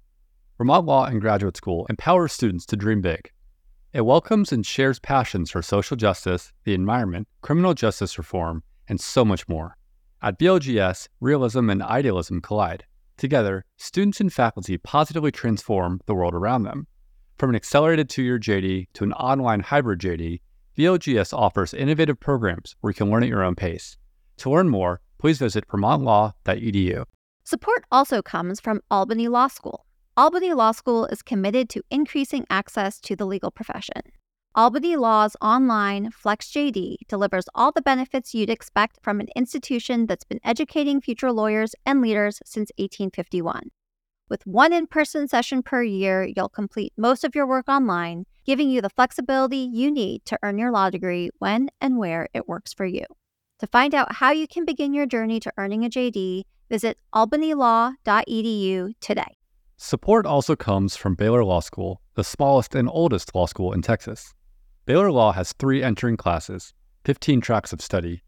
Vermont 0.60 0.86
Law 0.86 1.06
and 1.06 1.20
Graduate 1.20 1.58
School 1.58 1.88
empowers 1.90 2.32
students 2.32 2.68
to 2.68 2.76
dream 2.76 3.02
big. 3.02 3.32
It 3.94 4.02
welcomes 4.02 4.52
and 4.52 4.64
shares 4.64 5.00
passions 5.00 5.50
for 5.50 5.64
social 5.64 5.98
justice, 5.98 6.54
the 6.66 6.76
environment, 6.76 7.28
criminal 7.42 7.74
justice 7.74 8.16
reform, 8.20 8.62
and 8.88 9.02
so 9.02 9.26
much 9.26 9.48
more. 9.48 9.76
At 10.22 10.38
VLGS, 10.38 11.08
realism 11.20 11.72
and 11.72 11.82
idealism 11.82 12.42
collide. 12.42 12.86
Together, 13.18 13.66
students 13.78 14.22
and 14.22 14.32
faculty 14.32 14.78
positively 14.78 15.32
transform 15.32 16.00
the 16.06 16.14
world 16.14 16.36
around 16.36 16.66
them. 16.66 16.86
From 17.40 17.50
an 17.50 17.56
accelerated 17.56 18.08
two 18.08 18.22
year 18.22 18.38
JD 18.38 18.90
to 18.94 19.04
an 19.04 19.14
online 19.14 19.62
hybrid 19.62 20.00
JD, 20.00 20.42
VLGS 20.78 21.36
offers 21.36 21.74
innovative 21.74 22.20
programs 22.20 22.76
where 22.82 22.92
you 22.92 22.96
can 22.96 23.10
learn 23.10 23.24
at 23.24 23.30
your 23.30 23.44
own 23.44 23.56
pace. 23.56 23.98
To 24.38 24.52
learn 24.52 24.70
more, 24.70 25.02
please 25.18 25.40
visit 25.40 25.68
vermontlaw.edu. 25.68 27.06
Support 27.46 27.84
also 27.92 28.22
comes 28.22 28.62
from 28.62 28.80
Albany 28.90 29.28
Law 29.28 29.50
School. 29.50 29.86
Albany 30.16 30.54
Law 30.54 30.72
School 30.72 31.06
is 31.08 31.22
committed 31.22 31.68
to 31.72 31.84
increasing 31.92 32.46
access 32.50 33.02
to 33.02 33.18
the 33.18 33.26
legal 33.26 33.52
profession. 33.52 34.02
Albany 34.56 34.96
Law's 34.96 35.36
online 35.42 36.10
FlexJD 36.12 36.96
delivers 37.10 37.50
all 37.54 37.74
the 37.74 37.82
benefits 37.82 38.34
you'd 38.34 38.50
expect 38.50 38.98
from 39.04 39.20
an 39.20 39.28
institution 39.36 40.06
that's 40.06 40.24
been 40.24 40.40
educating 40.46 41.02
future 41.02 41.34
lawyers 41.34 41.76
and 41.86 42.02
leaders 42.02 42.40
since 42.46 42.72
1851. 42.78 43.72
With 44.30 44.48
one 44.48 44.72
in 44.72 44.88
person 44.88 45.28
session 45.28 45.64
per 45.64 45.84
year, 45.84 46.24
you'll 46.24 46.48
complete 46.48 46.94
most 46.96 47.26
of 47.26 47.36
your 47.36 47.46
work 47.46 47.68
online, 47.68 48.26
giving 48.46 48.70
you 48.70 48.80
the 48.80 48.90
flexibility 48.90 49.70
you 49.70 49.92
need 49.92 50.24
to 50.26 50.40
earn 50.44 50.58
your 50.58 50.72
law 50.72 50.90
degree 50.90 51.30
when 51.40 51.70
and 51.82 51.98
where 51.98 52.30
it 52.34 52.48
works 52.48 52.72
for 52.72 52.86
you. 52.86 53.04
To 53.64 53.68
find 53.68 53.96
out 53.96 54.16
how 54.16 54.32
you 54.32 54.46
can 54.46 54.66
begin 54.66 54.94
your 54.94 55.06
journey 55.06 55.40
to 55.40 55.54
earning 55.58 55.86
a 55.86 55.90
JD, 55.90 56.42
visit 56.70 56.98
albanylaw.edu 57.16 58.92
today. 59.00 59.38
Support 59.78 60.26
also 60.26 60.58
comes 60.58 60.98
from 60.98 61.16
Baylor 61.16 61.46
Law 61.46 61.62
School, 61.62 62.02
the 62.16 62.26
smallest 62.26 62.76
and 62.76 62.90
oldest 62.90 63.34
law 63.34 63.46
school 63.46 63.72
in 63.72 63.82
Texas. 63.82 64.34
Baylor 64.86 65.14
Law 65.14 65.32
has 65.32 65.54
three 65.54 65.82
entering 65.82 66.18
classes, 66.18 66.74
15 67.06 67.40
tracks 67.40 67.72
of 67.72 67.80
study, 67.82 68.22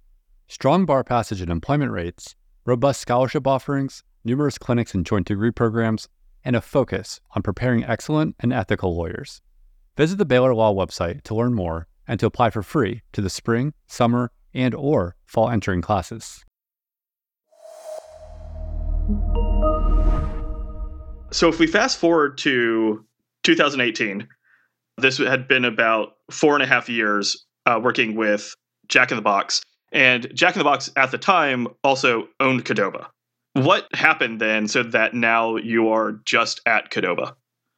strong 0.48 0.86
bar 0.86 1.04
passage 1.04 1.42
and 1.42 1.52
employment 1.52 1.92
rates, 1.92 2.38
robust 2.66 3.02
scholarship 3.02 3.46
offerings, 3.46 4.04
numerous 4.24 4.58
clinics 4.58 4.94
and 4.94 5.06
joint 5.06 5.28
degree 5.28 5.52
programs, 5.52 6.08
and 6.46 6.56
a 6.56 6.62
focus 6.62 7.20
on 7.36 7.42
preparing 7.42 7.84
excellent 7.84 8.38
and 8.40 8.54
ethical 8.54 8.96
lawyers. 8.96 9.42
Visit 9.98 10.18
the 10.18 10.24
Baylor 10.24 10.56
Law 10.56 10.74
website 10.74 11.24
to 11.24 11.36
learn 11.36 11.54
more 11.54 11.90
and 12.08 12.22
to 12.22 12.26
apply 12.26 12.52
for 12.52 12.64
free 12.64 13.02
to 13.12 13.20
the 13.20 13.30
spring, 13.30 13.74
summer, 13.86 14.32
and 14.56 14.74
or 14.74 15.16
fall 15.26 15.50
entering 15.50 15.82
classes. 15.82 16.44
So 21.32 21.50
if 21.50 21.60
we 21.60 21.68
fast 21.68 22.00
forward 22.00 22.38
to 22.40 23.06
2018, 23.44 24.28
this 24.98 25.18
had 25.18 25.48
been 25.48 25.66
about 25.66 26.14
four 26.32 26.54
and 26.54 26.64
a 26.64 26.66
half 26.66 26.90
years 26.90 27.46
uh, 27.66 27.80
working 27.84 28.16
with 28.16 28.56
Jack 28.88 29.12
in 29.12 29.18
the 29.18 29.22
Box. 29.22 29.62
And 29.92 30.34
Jack 30.34 30.56
in 30.56 30.60
the 30.60 30.64
Box 30.64 30.90
at 30.96 31.12
the 31.12 31.18
time 31.18 31.68
also 31.84 32.28
owned 32.40 32.66
Qdoba. 32.66 33.08
What 33.54 33.88
happened 33.94 34.42
then 34.42 34.68
so 34.68 34.84
that 34.84 35.14
now 35.14 35.58
you 35.58 35.90
are 35.90 36.14
just 36.26 36.62
at 36.66 36.92
Qdoba? 36.92 37.34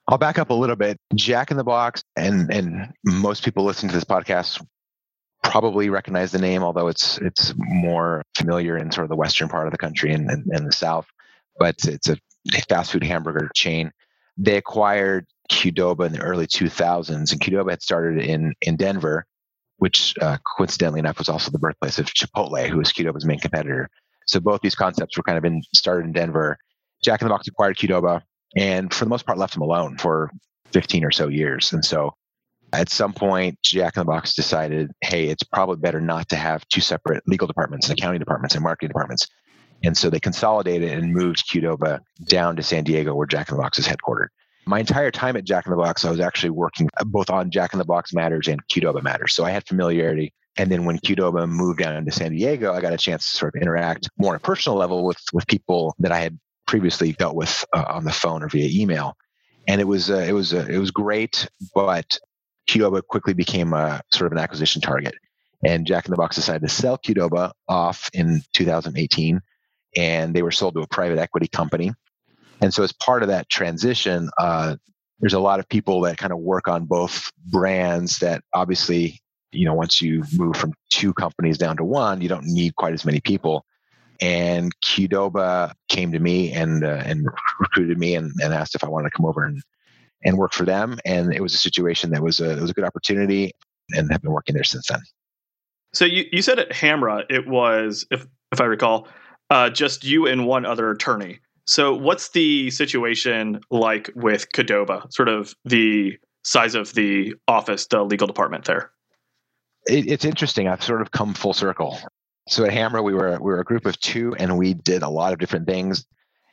I'll 0.07 0.17
back 0.17 0.39
up 0.39 0.49
a 0.49 0.53
little 0.53 0.75
bit. 0.75 0.97
Jack 1.15 1.51
in 1.51 1.57
the 1.57 1.63
Box, 1.63 2.01
and 2.15 2.51
and 2.51 2.93
most 3.03 3.43
people 3.43 3.65
listening 3.65 3.89
to 3.89 3.95
this 3.95 4.05
podcast 4.05 4.65
probably 5.43 5.89
recognize 5.89 6.31
the 6.31 6.39
name, 6.39 6.63
although 6.63 6.87
it's 6.87 7.17
it's 7.19 7.53
more 7.57 8.23
familiar 8.35 8.77
in 8.77 8.91
sort 8.91 9.05
of 9.05 9.09
the 9.09 9.15
western 9.15 9.49
part 9.49 9.67
of 9.67 9.71
the 9.71 9.77
country 9.77 10.13
and, 10.13 10.29
and, 10.29 10.67
the 10.67 10.71
south. 10.71 11.07
But 11.59 11.75
it's 11.85 12.09
a 12.09 12.17
fast 12.67 12.91
food 12.91 13.03
hamburger 13.03 13.49
chain. 13.55 13.91
They 14.37 14.57
acquired 14.57 15.25
Qdoba 15.51 16.05
in 16.05 16.13
the 16.13 16.21
early 16.21 16.47
2000s, 16.47 17.31
and 17.31 17.41
Qdoba 17.41 17.71
had 17.71 17.81
started 17.81 18.23
in 18.23 18.53
in 18.61 18.75
Denver, 18.75 19.25
which 19.77 20.15
uh, 20.21 20.37
coincidentally 20.57 20.99
enough 20.99 21.17
was 21.17 21.29
also 21.29 21.51
the 21.51 21.59
birthplace 21.59 21.99
of 21.99 22.05
Chipotle, 22.07 22.67
who 22.67 22.77
was 22.77 22.91
Qdoba's 22.91 23.25
main 23.25 23.39
competitor. 23.39 23.89
So 24.25 24.39
both 24.39 24.61
these 24.61 24.75
concepts 24.75 25.17
were 25.17 25.23
kind 25.23 25.37
of 25.37 25.45
in 25.45 25.61
started 25.73 26.05
in 26.05 26.11
Denver. 26.11 26.57
Jack 27.03 27.21
in 27.21 27.27
the 27.27 27.33
Box 27.33 27.47
acquired 27.47 27.77
Qdoba, 27.77 28.21
and 28.55 28.93
for 28.93 29.05
the 29.05 29.09
most 29.09 29.25
part 29.25 29.37
left 29.37 29.53
them 29.53 29.61
alone 29.61 29.97
for 29.97 30.31
15 30.71 31.03
or 31.03 31.11
so 31.11 31.27
years. 31.27 31.71
And 31.73 31.83
so 31.83 32.13
at 32.73 32.89
some 32.89 33.13
point, 33.13 33.57
Jack 33.63 33.95
in 33.95 34.01
the 34.01 34.05
Box 34.05 34.33
decided, 34.33 34.91
hey, 35.01 35.27
it's 35.27 35.43
probably 35.43 35.77
better 35.77 36.01
not 36.01 36.29
to 36.29 36.35
have 36.35 36.67
two 36.67 36.81
separate 36.81 37.23
legal 37.27 37.47
departments 37.47 37.89
and 37.89 37.97
accounting 37.97 38.19
departments 38.19 38.55
and 38.55 38.63
marketing 38.63 38.89
departments. 38.89 39.27
And 39.83 39.95
so 39.95 40.09
they 40.09 40.19
consolidated 40.19 40.91
and 40.91 41.13
moved 41.13 41.47
Qdoba 41.49 41.99
down 42.25 42.55
to 42.55 42.63
San 42.63 42.83
Diego, 42.83 43.15
where 43.15 43.27
Jack 43.27 43.49
in 43.49 43.55
the 43.55 43.61
Box 43.61 43.79
is 43.79 43.87
headquartered. 43.87 44.27
My 44.65 44.79
entire 44.79 45.11
time 45.11 45.37
at 45.37 45.45
Jack 45.45 45.65
in 45.65 45.71
the 45.71 45.77
Box, 45.77 46.03
I 46.03 46.11
was 46.11 46.19
actually 46.19 46.49
working 46.49 46.89
both 47.05 47.29
on 47.29 47.51
Jack 47.51 47.73
in 47.73 47.79
the 47.79 47.85
Box 47.85 48.13
matters 48.13 48.47
and 48.47 48.59
Qdoba 48.67 49.01
matters. 49.01 49.33
So 49.33 49.45
I 49.45 49.51
had 49.51 49.65
familiarity. 49.65 50.33
And 50.57 50.71
then 50.71 50.85
when 50.85 50.97
Qdoba 50.97 51.47
moved 51.47 51.79
down 51.79 52.03
to 52.03 52.11
San 52.11 52.31
Diego, 52.31 52.73
I 52.73 52.81
got 52.81 52.91
a 52.91 52.97
chance 52.97 53.31
to 53.31 53.37
sort 53.37 53.55
of 53.55 53.61
interact 53.61 54.09
more 54.17 54.31
on 54.31 54.37
a 54.37 54.39
personal 54.39 54.77
level 54.77 55.05
with 55.05 55.19
with 55.31 55.47
people 55.47 55.95
that 55.99 56.11
I 56.11 56.19
had 56.19 56.37
previously 56.65 57.13
dealt 57.13 57.35
with 57.35 57.63
uh, 57.73 57.85
on 57.87 58.03
the 58.03 58.11
phone 58.11 58.43
or 58.43 58.49
via 58.49 58.67
email. 58.69 59.15
And 59.67 59.79
it 59.79 59.85
was 59.85 60.09
uh, 60.09 60.25
it 60.27 60.33
was 60.33 60.53
uh, 60.53 60.65
it 60.67 60.79
was 60.79 60.91
great, 60.91 61.47
but 61.75 62.17
Qdoba 62.67 63.01
quickly 63.07 63.33
became 63.33 63.73
a 63.73 64.01
sort 64.11 64.27
of 64.27 64.33
an 64.33 64.37
acquisition 64.37 64.81
target. 64.81 65.15
And 65.65 65.87
Jack 65.87 66.05
in 66.05 66.11
the 66.11 66.17
Box 66.17 66.35
decided 66.35 66.61
to 66.61 66.69
sell 66.69 66.97
Qdoba 66.97 67.51
off 67.67 68.09
in 68.13 68.41
2018, 68.53 69.41
and 69.95 70.33
they 70.33 70.43
were 70.43 70.51
sold 70.51 70.75
to 70.75 70.81
a 70.81 70.87
private 70.87 71.17
equity 71.17 71.47
company. 71.47 71.91
And 72.61 72.73
so, 72.73 72.83
as 72.83 72.93
part 72.93 73.23
of 73.23 73.29
that 73.29 73.49
transition, 73.49 74.29
uh, 74.37 74.75
there's 75.19 75.33
a 75.33 75.39
lot 75.39 75.59
of 75.59 75.67
people 75.67 76.01
that 76.01 76.17
kind 76.17 76.31
of 76.31 76.39
work 76.39 76.67
on 76.67 76.85
both 76.85 77.31
brands 77.45 78.19
that 78.19 78.43
obviously, 78.53 79.19
you 79.51 79.65
know, 79.65 79.73
once 79.73 80.01
you 80.01 80.23
move 80.33 80.55
from 80.55 80.73
two 80.91 81.13
companies 81.13 81.57
down 81.57 81.77
to 81.77 81.83
one, 81.83 82.21
you 82.21 82.29
don't 82.29 82.45
need 82.45 82.75
quite 82.75 82.93
as 82.93 83.05
many 83.05 83.19
people. 83.19 83.65
And 84.21 84.73
Qdoba 84.81 85.73
came 85.89 86.11
to 86.11 86.19
me 86.19 86.51
and 86.51 86.83
uh, 86.83 87.01
and 87.05 87.27
recruited 87.59 87.97
me 87.97 88.15
and, 88.15 88.31
and 88.41 88.53
asked 88.53 88.75
if 88.75 88.83
I 88.83 88.89
wanted 88.89 89.09
to 89.09 89.17
come 89.17 89.25
over 89.25 89.43
and 89.43 89.61
and 90.27 90.37
work 90.37 90.51
for 90.51 90.65
them. 90.65 90.99
And 91.05 91.33
it 91.33 91.41
was 91.41 91.53
a 91.53 91.57
situation 91.57 92.11
that 92.11 92.21
was 92.21 92.39
a 92.39 92.51
it 92.51 92.61
was 92.61 92.69
a 92.69 92.73
good 92.73 92.83
opportunity, 92.83 93.53
and 93.91 94.11
have 94.11 94.21
been 94.21 94.33
working 94.33 94.53
there 94.53 94.65
since 94.65 94.87
then. 94.87 94.99
So 95.93 96.05
you, 96.05 96.25
you 96.31 96.41
said 96.41 96.59
at 96.59 96.69
Hamra 96.69 97.23
it 97.29 97.47
was, 97.47 98.05
if 98.11 98.27
if 98.51 98.61
I 98.61 98.65
recall, 98.65 99.07
uh, 99.49 99.69
just 99.69 100.03
you 100.03 100.27
and 100.27 100.45
one 100.45 100.65
other 100.65 100.91
attorney. 100.91 101.39
So 101.65 101.93
what's 101.95 102.29
the 102.29 102.69
situation 102.71 103.61
like 103.71 104.09
with 104.15 104.51
Qdoba, 104.53 105.11
Sort 105.11 105.29
of 105.29 105.55
the 105.65 106.17
size 106.43 106.75
of 106.75 106.93
the 106.93 107.33
office, 107.47 107.87
the 107.87 108.03
legal 108.03 108.27
department 108.27 108.65
there. 108.65 108.91
It, 109.85 110.09
it's 110.09 110.25
interesting. 110.25 110.67
I've 110.67 110.83
sort 110.83 111.01
of 111.01 111.11
come 111.11 111.33
full 111.33 111.53
circle. 111.53 111.99
So 112.49 112.63
at 112.63 112.71
Hamra, 112.71 113.03
we 113.03 113.13
were 113.13 113.37
we 113.41 113.51
were 113.51 113.59
a 113.59 113.65
group 113.65 113.85
of 113.85 113.99
two, 113.99 114.35
and 114.37 114.57
we 114.57 114.73
did 114.73 115.03
a 115.03 115.09
lot 115.09 115.33
of 115.33 115.39
different 115.39 115.67
things, 115.67 116.05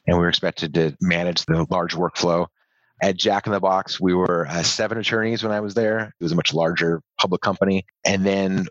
and 0.06 0.16
we 0.16 0.22
were 0.22 0.28
expected 0.28 0.74
to 0.74 0.96
manage 1.00 1.44
the 1.46 1.66
large 1.70 1.94
workflow. 1.94 2.46
At 3.04 3.18
Jack 3.18 3.46
in 3.46 3.52
the 3.52 3.60
Box, 3.60 4.00
we 4.00 4.14
were 4.14 4.46
uh, 4.48 4.62
seven 4.62 4.96
attorneys 4.96 5.42
when 5.42 5.52
I 5.52 5.60
was 5.60 5.74
there. 5.74 6.14
It 6.18 6.24
was 6.24 6.32
a 6.32 6.36
much 6.36 6.54
larger 6.54 7.02
public 7.18 7.42
company. 7.42 7.84
And 8.02 8.24
then, 8.24 8.64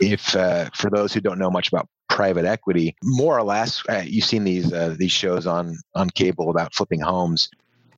if 0.00 0.34
uh, 0.34 0.68
for 0.74 0.90
those 0.90 1.12
who 1.12 1.20
don't 1.20 1.38
know 1.38 1.48
much 1.48 1.68
about 1.68 1.86
private 2.08 2.44
equity, 2.44 2.96
more 3.04 3.38
or 3.38 3.44
less, 3.44 3.80
uh, 3.88 4.02
you've 4.04 4.24
seen 4.24 4.42
these 4.42 4.72
uh, 4.72 4.96
these 4.98 5.12
shows 5.12 5.46
on 5.46 5.76
on 5.94 6.10
cable 6.10 6.50
about 6.50 6.74
flipping 6.74 6.98
homes. 6.98 7.50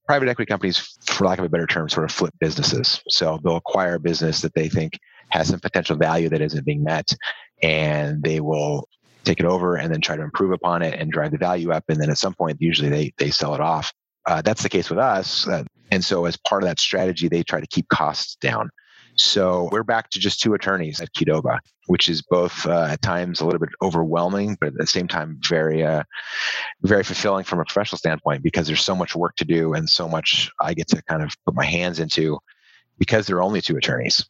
Private 0.06 0.28
equity 0.28 0.50
companies, 0.50 0.98
for 1.06 1.24
lack 1.24 1.38
of 1.38 1.46
a 1.46 1.48
better 1.48 1.66
term, 1.66 1.88
sort 1.88 2.04
of 2.04 2.12
flip 2.12 2.34
businesses. 2.40 3.00
So 3.08 3.40
they'll 3.42 3.56
acquire 3.56 3.94
a 3.94 4.00
business 4.00 4.42
that 4.42 4.52
they 4.52 4.68
think 4.68 4.98
has 5.30 5.48
some 5.48 5.60
potential 5.60 5.96
value 5.96 6.28
that 6.28 6.42
isn't 6.42 6.66
being 6.66 6.84
met, 6.84 7.10
and 7.62 8.22
they 8.22 8.40
will 8.40 8.86
take 9.24 9.40
it 9.40 9.46
over 9.46 9.76
and 9.76 9.90
then 9.90 10.02
try 10.02 10.14
to 10.14 10.22
improve 10.22 10.52
upon 10.52 10.82
it 10.82 11.00
and 11.00 11.10
drive 11.10 11.30
the 11.30 11.38
value 11.38 11.72
up. 11.72 11.84
And 11.88 11.98
then 11.98 12.10
at 12.10 12.18
some 12.18 12.34
point, 12.34 12.58
usually 12.60 12.90
they 12.90 13.14
they 13.16 13.30
sell 13.30 13.54
it 13.54 13.62
off. 13.62 13.94
Uh, 14.26 14.42
that's 14.42 14.62
the 14.62 14.68
case 14.68 14.90
with 14.90 14.98
us. 14.98 15.46
Uh, 15.46 15.64
and 15.90 16.04
so, 16.04 16.24
as 16.24 16.36
part 16.36 16.62
of 16.62 16.68
that 16.68 16.80
strategy, 16.80 17.28
they 17.28 17.42
try 17.42 17.60
to 17.60 17.66
keep 17.66 17.88
costs 17.88 18.36
down. 18.36 18.70
So, 19.16 19.68
we're 19.70 19.84
back 19.84 20.10
to 20.10 20.18
just 20.18 20.40
two 20.40 20.54
attorneys 20.54 21.00
at 21.00 21.12
Qdoba, 21.14 21.58
which 21.86 22.08
is 22.08 22.22
both 22.22 22.66
uh, 22.66 22.88
at 22.90 23.02
times 23.02 23.40
a 23.40 23.44
little 23.44 23.60
bit 23.60 23.70
overwhelming, 23.82 24.56
but 24.60 24.68
at 24.68 24.74
the 24.78 24.86
same 24.86 25.06
time, 25.06 25.38
very, 25.46 25.84
uh, 25.84 26.02
very 26.82 27.04
fulfilling 27.04 27.44
from 27.44 27.60
a 27.60 27.64
professional 27.64 27.98
standpoint 27.98 28.42
because 28.42 28.66
there's 28.66 28.84
so 28.84 28.96
much 28.96 29.14
work 29.14 29.36
to 29.36 29.44
do 29.44 29.72
and 29.74 29.88
so 29.88 30.08
much 30.08 30.50
I 30.60 30.74
get 30.74 30.88
to 30.88 31.02
kind 31.02 31.22
of 31.22 31.30
put 31.44 31.54
my 31.54 31.64
hands 31.64 32.00
into 32.00 32.38
because 32.98 33.26
there 33.26 33.36
are 33.36 33.42
only 33.42 33.60
two 33.60 33.76
attorneys. 33.76 34.24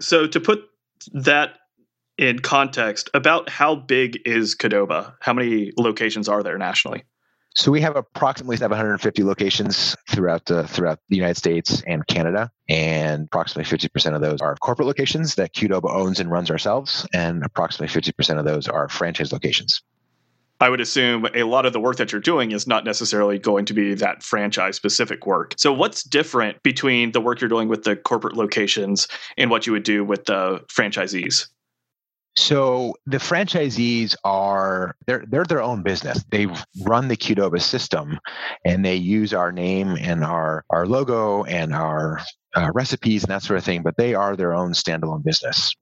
So, 0.00 0.26
to 0.26 0.40
put 0.40 0.64
that 1.12 1.54
in 2.18 2.40
context, 2.40 3.08
about 3.14 3.48
how 3.48 3.74
big 3.74 4.20
is 4.26 4.54
Qdoba? 4.54 5.14
How 5.20 5.32
many 5.32 5.72
locations 5.78 6.28
are 6.28 6.42
there 6.42 6.58
nationally? 6.58 7.04
So 7.56 7.72
we 7.72 7.80
have 7.80 7.96
approximately 7.96 8.56
750 8.56 9.24
locations 9.24 9.96
throughout 10.08 10.44
the, 10.44 10.68
throughout 10.68 11.00
the 11.08 11.16
United 11.16 11.36
States 11.36 11.82
and 11.86 12.06
Canada, 12.06 12.50
and 12.68 13.24
approximately 13.26 13.76
50% 13.76 14.14
of 14.14 14.20
those 14.20 14.40
are 14.40 14.54
corporate 14.56 14.86
locations 14.86 15.34
that 15.34 15.52
Qdoba 15.52 15.90
owns 15.90 16.20
and 16.20 16.30
runs 16.30 16.50
ourselves, 16.50 17.06
and 17.12 17.44
approximately 17.44 18.00
50% 18.00 18.38
of 18.38 18.44
those 18.44 18.68
are 18.68 18.88
franchise 18.88 19.32
locations. 19.32 19.82
I 20.60 20.68
would 20.68 20.80
assume 20.80 21.26
a 21.34 21.44
lot 21.44 21.64
of 21.64 21.72
the 21.72 21.80
work 21.80 21.96
that 21.96 22.12
you're 22.12 22.20
doing 22.20 22.52
is 22.52 22.66
not 22.66 22.84
necessarily 22.84 23.38
going 23.38 23.64
to 23.64 23.74
be 23.74 23.94
that 23.94 24.22
franchise 24.22 24.76
specific 24.76 25.26
work. 25.26 25.54
So, 25.56 25.72
what's 25.72 26.02
different 26.04 26.62
between 26.62 27.12
the 27.12 27.20
work 27.20 27.40
you're 27.40 27.48
doing 27.48 27.68
with 27.68 27.84
the 27.84 27.96
corporate 27.96 28.36
locations 28.36 29.08
and 29.38 29.50
what 29.50 29.66
you 29.66 29.72
would 29.72 29.84
do 29.84 30.04
with 30.04 30.26
the 30.26 30.62
franchisees? 30.68 31.48
So 32.40 32.94
the 33.04 33.18
franchisees 33.18 34.16
are 34.24 34.96
they're 35.06 35.24
they're 35.28 35.44
their 35.44 35.62
own 35.62 35.82
business. 35.82 36.24
They 36.30 36.46
run 36.82 37.08
the 37.08 37.16
Qdoba 37.16 37.60
system, 37.60 38.18
and 38.64 38.82
they 38.82 38.96
use 38.96 39.34
our 39.34 39.52
name 39.52 39.98
and 40.00 40.24
our 40.24 40.64
our 40.70 40.86
logo 40.86 41.44
and 41.44 41.74
our 41.74 42.18
uh, 42.56 42.70
recipes 42.72 43.24
and 43.24 43.30
that 43.30 43.42
sort 43.42 43.58
of 43.58 43.64
thing. 43.64 43.82
But 43.82 43.98
they 43.98 44.14
are 44.14 44.36
their 44.36 44.54
own 44.54 44.72
standalone 44.72 45.22
business. 45.22 45.74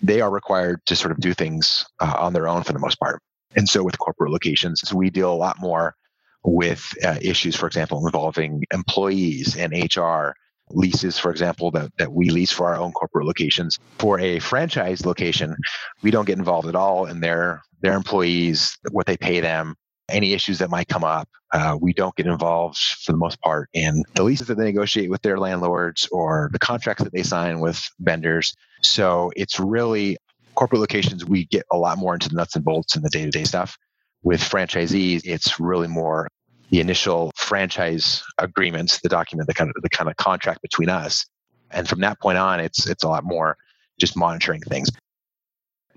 They 0.00 0.20
are 0.20 0.30
required 0.30 0.86
to 0.86 0.94
sort 0.94 1.10
of 1.10 1.18
do 1.18 1.34
things 1.34 1.84
uh, 1.98 2.14
on 2.16 2.32
their 2.32 2.46
own 2.46 2.62
for 2.62 2.72
the 2.72 2.78
most 2.78 3.00
part. 3.00 3.20
And 3.56 3.68
so 3.68 3.82
with 3.82 3.98
corporate 3.98 4.30
locations, 4.30 4.94
we 4.94 5.10
deal 5.10 5.32
a 5.32 5.34
lot 5.34 5.56
more 5.58 5.96
with 6.44 6.94
uh, 7.04 7.18
issues, 7.20 7.56
for 7.56 7.66
example, 7.66 8.06
involving 8.06 8.62
employees 8.72 9.56
and 9.56 9.72
HR 9.72 10.34
leases, 10.70 11.18
for 11.18 11.30
example, 11.30 11.70
that, 11.72 11.92
that 11.98 12.12
we 12.12 12.30
lease 12.30 12.52
for 12.52 12.66
our 12.66 12.76
own 12.76 12.92
corporate 12.92 13.26
locations. 13.26 13.78
For 13.98 14.18
a 14.20 14.38
franchise 14.38 15.04
location, 15.04 15.56
we 16.02 16.10
don't 16.10 16.26
get 16.26 16.38
involved 16.38 16.68
at 16.68 16.76
all 16.76 17.06
in 17.06 17.20
their 17.20 17.62
their 17.80 17.94
employees, 17.94 18.76
what 18.90 19.06
they 19.06 19.16
pay 19.16 19.38
them, 19.38 19.76
any 20.08 20.32
issues 20.32 20.58
that 20.58 20.70
might 20.70 20.88
come 20.88 21.04
up. 21.04 21.28
Uh, 21.52 21.78
we 21.80 21.92
don't 21.92 22.14
get 22.16 22.26
involved 22.26 22.76
for 22.76 23.12
the 23.12 23.18
most 23.18 23.40
part 23.40 23.68
in 23.72 24.02
the 24.14 24.24
leases 24.24 24.48
that 24.48 24.58
they 24.58 24.64
negotiate 24.64 25.08
with 25.08 25.22
their 25.22 25.38
landlords 25.38 26.08
or 26.10 26.50
the 26.52 26.58
contracts 26.58 27.04
that 27.04 27.12
they 27.12 27.22
sign 27.22 27.60
with 27.60 27.88
vendors. 28.00 28.52
So 28.82 29.30
it's 29.36 29.60
really 29.60 30.18
corporate 30.58 30.80
locations, 30.80 31.24
we 31.24 31.44
get 31.44 31.64
a 31.70 31.76
lot 31.76 31.98
more 31.98 32.14
into 32.14 32.28
the 32.28 32.34
nuts 32.34 32.56
and 32.56 32.64
bolts 32.64 32.96
and 32.96 33.04
the 33.04 33.08
day 33.10 33.24
to 33.24 33.30
day 33.30 33.44
stuff. 33.44 33.78
With 34.24 34.40
franchisees, 34.40 35.20
it's 35.24 35.60
really 35.60 35.86
more 35.86 36.26
the 36.70 36.80
initial 36.80 37.32
franchise 37.36 38.22
agreements, 38.38 39.00
the 39.00 39.08
document, 39.08 39.46
the 39.46 39.54
kind 39.54 39.70
of 39.74 39.82
the 39.82 39.88
kind 39.88 40.10
of 40.10 40.16
contract 40.16 40.62
between 40.62 40.88
us. 40.88 41.24
And 41.70 41.88
from 41.88 42.00
that 42.00 42.20
point 42.20 42.38
on, 42.38 42.60
it's 42.60 42.86
it's 42.86 43.04
a 43.04 43.08
lot 43.08 43.24
more 43.24 43.56
just 43.98 44.16
monitoring 44.16 44.60
things. 44.62 44.90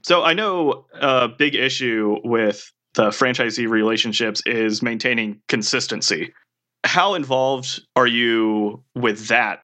So 0.03 0.23
I 0.23 0.33
know 0.33 0.85
a 0.99 1.27
big 1.27 1.55
issue 1.55 2.17
with 2.23 2.71
the 2.93 3.09
franchisee 3.09 3.69
relationships 3.69 4.41
is 4.45 4.81
maintaining 4.81 5.41
consistency. 5.47 6.33
How 6.83 7.13
involved 7.13 7.81
are 7.95 8.07
you 8.07 8.83
with 8.95 9.27
that? 9.27 9.61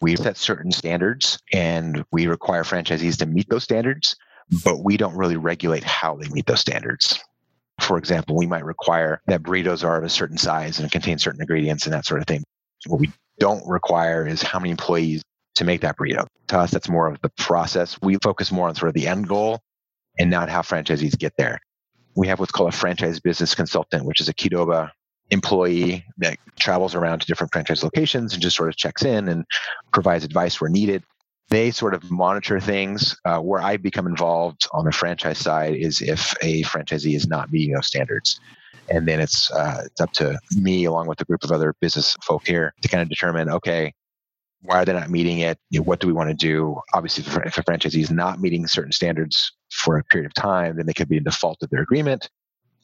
We 0.00 0.16
set 0.16 0.36
certain 0.36 0.72
standards 0.72 1.38
and 1.52 2.04
we 2.10 2.26
require 2.26 2.64
franchisees 2.64 3.18
to 3.18 3.26
meet 3.26 3.48
those 3.48 3.62
standards, 3.62 4.16
but 4.64 4.82
we 4.82 4.96
don't 4.96 5.14
really 5.14 5.36
regulate 5.36 5.84
how 5.84 6.16
they 6.16 6.28
meet 6.30 6.46
those 6.46 6.60
standards. 6.60 7.20
For 7.90 7.98
example, 7.98 8.36
we 8.36 8.46
might 8.46 8.64
require 8.64 9.20
that 9.26 9.42
burritos 9.42 9.82
are 9.82 9.98
of 9.98 10.04
a 10.04 10.08
certain 10.08 10.38
size 10.38 10.78
and 10.78 10.92
contain 10.92 11.18
certain 11.18 11.40
ingredients 11.40 11.86
and 11.86 11.92
that 11.92 12.06
sort 12.06 12.20
of 12.20 12.28
thing. 12.28 12.44
What 12.86 13.00
we 13.00 13.10
don't 13.40 13.66
require 13.66 14.24
is 14.24 14.42
how 14.42 14.60
many 14.60 14.70
employees 14.70 15.22
to 15.56 15.64
make 15.64 15.80
that 15.80 15.96
burrito. 15.98 16.24
To 16.50 16.58
us, 16.60 16.70
that's 16.70 16.88
more 16.88 17.08
of 17.08 17.20
the 17.20 17.30
process. 17.30 18.00
We 18.00 18.16
focus 18.22 18.52
more 18.52 18.68
on 18.68 18.76
sort 18.76 18.90
of 18.90 18.94
the 18.94 19.08
end 19.08 19.26
goal 19.26 19.58
and 20.20 20.30
not 20.30 20.48
how 20.48 20.62
franchisees 20.62 21.18
get 21.18 21.32
there. 21.36 21.58
We 22.14 22.28
have 22.28 22.38
what's 22.38 22.52
called 22.52 22.68
a 22.68 22.76
franchise 22.76 23.18
business 23.18 23.56
consultant, 23.56 24.04
which 24.04 24.20
is 24.20 24.28
a 24.28 24.34
Qdoba 24.34 24.92
employee 25.30 26.04
that 26.18 26.38
travels 26.60 26.94
around 26.94 27.22
to 27.22 27.26
different 27.26 27.52
franchise 27.52 27.82
locations 27.82 28.34
and 28.34 28.40
just 28.40 28.54
sort 28.54 28.68
of 28.68 28.76
checks 28.76 29.04
in 29.04 29.28
and 29.28 29.44
provides 29.92 30.24
advice 30.24 30.60
where 30.60 30.70
needed. 30.70 31.02
They 31.50 31.70
sort 31.70 31.94
of 31.94 32.10
monitor 32.10 32.60
things. 32.60 33.16
Uh, 33.24 33.38
where 33.38 33.60
I 33.60 33.76
become 33.76 34.06
involved 34.06 34.66
on 34.72 34.84
the 34.84 34.92
franchise 34.92 35.38
side 35.38 35.74
is 35.74 36.00
if 36.00 36.34
a 36.42 36.62
franchisee 36.62 37.14
is 37.14 37.26
not 37.26 37.52
meeting 37.52 37.74
those 37.74 37.86
standards. 37.86 38.40
And 38.88 39.06
then 39.06 39.20
it's 39.20 39.50
uh, 39.52 39.82
it's 39.86 40.00
up 40.00 40.12
to 40.14 40.38
me, 40.56 40.84
along 40.84 41.06
with 41.06 41.20
a 41.20 41.24
group 41.24 41.44
of 41.44 41.52
other 41.52 41.74
business 41.80 42.16
folk 42.22 42.46
here, 42.46 42.74
to 42.82 42.88
kind 42.88 43.02
of 43.02 43.08
determine 43.08 43.48
okay, 43.48 43.92
why 44.62 44.82
are 44.82 44.84
they 44.84 44.92
not 44.92 45.10
meeting 45.10 45.40
it? 45.40 45.58
You 45.70 45.80
know, 45.80 45.84
what 45.84 46.00
do 46.00 46.06
we 46.06 46.12
want 46.12 46.30
to 46.30 46.34
do? 46.34 46.80
Obviously, 46.94 47.24
if 47.44 47.58
a 47.58 47.62
franchisee 47.62 48.00
is 48.00 48.10
not 48.10 48.40
meeting 48.40 48.66
certain 48.66 48.92
standards 48.92 49.52
for 49.70 49.98
a 49.98 50.04
period 50.04 50.26
of 50.26 50.34
time, 50.34 50.76
then 50.76 50.86
they 50.86 50.92
could 50.92 51.08
be 51.08 51.18
in 51.18 51.24
default 51.24 51.62
of 51.62 51.70
their 51.70 51.82
agreement 51.82 52.28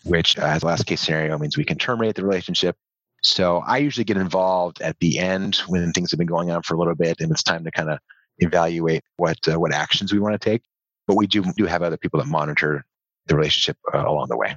which 0.07 0.39
as 0.39 0.63
a 0.63 0.67
last 0.67 0.87
case 0.87 1.01
scenario 1.01 1.37
means 1.39 1.57
we 1.57 1.65
can 1.65 1.79
terminate 1.79 2.15
the 2.15 2.25
relationship. 2.25 2.77
So 3.23 3.63
I 3.67 3.79
usually 3.79 4.05
get 4.05 4.17
involved 4.17 4.81
at 4.81 4.99
the 5.01 5.19
end 5.19 5.57
when 5.67 5.93
things 5.93 6.11
have 6.13 6.19
been 6.19 6.29
going 6.29 6.51
on 6.51 6.63
for 6.63 6.75
a 6.75 6.79
little 6.79 6.95
bit 6.95 7.21
and 7.21 7.31
it's 7.31 7.43
time 7.43 7.65
to 7.65 7.71
kind 7.71 7.91
of 7.91 7.99
evaluate 8.39 9.03
what 9.17 9.39
uh, 9.49 9.59
what 9.59 9.73
actions 9.73 10.13
we 10.13 10.19
want 10.19 10.41
to 10.41 10.51
take. 10.51 10.63
But 11.07 11.17
we 11.17 11.27
do 11.27 11.45
do 11.57 11.67
have 11.67 11.83
other 11.83 11.97
people 11.97 12.21
that 12.21 12.27
monitor 12.27 12.85
the 13.27 13.37
relationship 13.37 13.77
uh, 13.93 14.05
along 14.07 14.29
the 14.29 14.37
way. 14.37 14.57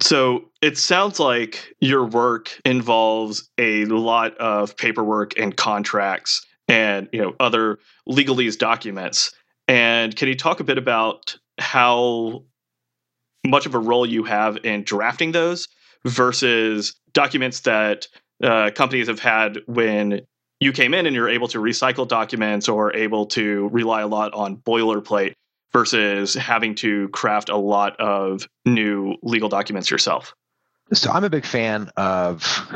So 0.00 0.50
it 0.60 0.78
sounds 0.78 1.20
like 1.20 1.74
your 1.80 2.04
work 2.04 2.50
involves 2.64 3.48
a 3.58 3.84
lot 3.84 4.36
of 4.38 4.76
paperwork 4.76 5.38
and 5.38 5.56
contracts 5.56 6.44
and 6.68 7.08
you 7.12 7.22
know 7.22 7.34
other 7.38 7.78
legalese 8.08 8.58
documents. 8.58 9.32
And 9.68 10.14
can 10.16 10.28
you 10.28 10.34
talk 10.34 10.60
a 10.60 10.64
bit 10.64 10.78
about 10.78 11.36
how 11.58 12.44
much 13.46 13.66
of 13.66 13.74
a 13.74 13.78
role 13.78 14.06
you 14.06 14.24
have 14.24 14.58
in 14.64 14.82
drafting 14.82 15.32
those 15.32 15.68
versus 16.04 16.94
documents 17.12 17.60
that 17.60 18.08
uh, 18.42 18.70
companies 18.74 19.06
have 19.06 19.20
had 19.20 19.58
when 19.66 20.22
you 20.62 20.72
came 20.72 20.94
in 20.94 21.06
and 21.06 21.14
you're 21.14 21.28
able 21.28 21.48
to 21.48 21.58
recycle 21.58 22.06
documents 22.06 22.68
or 22.68 22.94
able 22.94 23.26
to 23.26 23.68
rely 23.68 24.02
a 24.02 24.06
lot 24.06 24.32
on 24.32 24.56
boilerplate 24.56 25.34
versus 25.72 26.34
having 26.34 26.74
to 26.76 27.08
craft 27.08 27.48
a 27.48 27.56
lot 27.56 27.98
of 27.98 28.46
new 28.64 29.16
legal 29.22 29.48
documents 29.48 29.90
yourself? 29.90 30.34
So 30.92 31.10
I'm 31.10 31.24
a 31.24 31.30
big 31.30 31.46
fan 31.46 31.90
of 31.96 32.68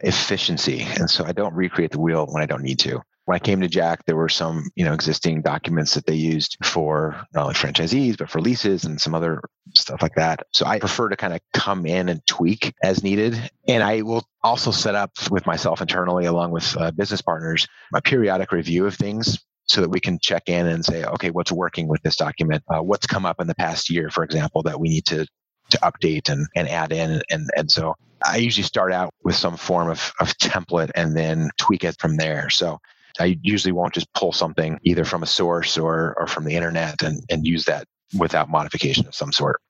efficiency. 0.00 0.82
And 0.82 1.08
so 1.08 1.24
I 1.24 1.32
don't 1.32 1.54
recreate 1.54 1.92
the 1.92 2.00
wheel 2.00 2.26
when 2.26 2.42
I 2.42 2.46
don't 2.46 2.62
need 2.62 2.78
to 2.80 3.00
when 3.24 3.36
I 3.36 3.38
came 3.38 3.60
to 3.60 3.68
Jack, 3.68 4.04
there 4.06 4.16
were 4.16 4.28
some, 4.28 4.70
you 4.74 4.84
know, 4.84 4.92
existing 4.92 5.42
documents 5.42 5.94
that 5.94 6.06
they 6.06 6.14
used 6.14 6.56
for 6.64 7.24
not 7.32 7.42
only 7.42 7.54
franchisees, 7.54 8.18
but 8.18 8.30
for 8.30 8.40
leases 8.40 8.84
and 8.84 9.00
some 9.00 9.14
other 9.14 9.40
stuff 9.74 10.02
like 10.02 10.14
that. 10.16 10.46
So 10.52 10.66
I 10.66 10.78
prefer 10.78 11.08
to 11.08 11.16
kind 11.16 11.34
of 11.34 11.40
come 11.52 11.86
in 11.86 12.08
and 12.08 12.26
tweak 12.26 12.74
as 12.82 13.02
needed. 13.02 13.38
And 13.68 13.82
I 13.82 14.02
will 14.02 14.24
also 14.42 14.70
set 14.70 14.94
up 14.94 15.12
with 15.30 15.46
myself 15.46 15.80
internally, 15.80 16.24
along 16.24 16.50
with 16.50 16.76
uh, 16.76 16.90
business 16.90 17.22
partners, 17.22 17.68
a 17.94 18.02
periodic 18.02 18.52
review 18.52 18.86
of 18.86 18.94
things 18.94 19.38
so 19.66 19.80
that 19.80 19.90
we 19.90 20.00
can 20.00 20.18
check 20.20 20.48
in 20.48 20.66
and 20.66 20.84
say, 20.84 21.04
okay, 21.04 21.30
what's 21.30 21.52
working 21.52 21.86
with 21.86 22.02
this 22.02 22.16
document? 22.16 22.64
Uh, 22.68 22.82
what's 22.82 23.06
come 23.06 23.24
up 23.24 23.40
in 23.40 23.46
the 23.46 23.54
past 23.54 23.90
year, 23.90 24.10
for 24.10 24.24
example, 24.24 24.62
that 24.64 24.80
we 24.80 24.88
need 24.88 25.06
to 25.06 25.26
to 25.70 25.78
update 25.78 26.28
and, 26.28 26.46
and 26.56 26.68
add 26.68 26.92
in. 26.92 27.22
And, 27.30 27.48
and 27.56 27.70
so 27.70 27.94
I 28.26 28.36
usually 28.36 28.64
start 28.64 28.92
out 28.92 29.14
with 29.22 29.36
some 29.36 29.56
form 29.56 29.88
of, 29.88 30.12
of 30.20 30.36
template 30.38 30.90
and 30.94 31.16
then 31.16 31.50
tweak 31.58 31.84
it 31.84 31.96
from 31.98 32.16
there. 32.16 32.50
So 32.50 32.78
I 33.18 33.38
usually 33.42 33.72
won't 33.72 33.94
just 33.94 34.12
pull 34.14 34.32
something 34.32 34.78
either 34.84 35.04
from 35.04 35.22
a 35.22 35.26
source 35.26 35.78
or, 35.78 36.14
or 36.18 36.26
from 36.26 36.44
the 36.44 36.54
internet 36.54 37.02
and, 37.02 37.22
and 37.30 37.46
use 37.46 37.64
that 37.64 37.86
without 38.18 38.48
modification 38.48 39.06
of 39.06 39.14
some 39.14 39.32
sort. 39.32 39.60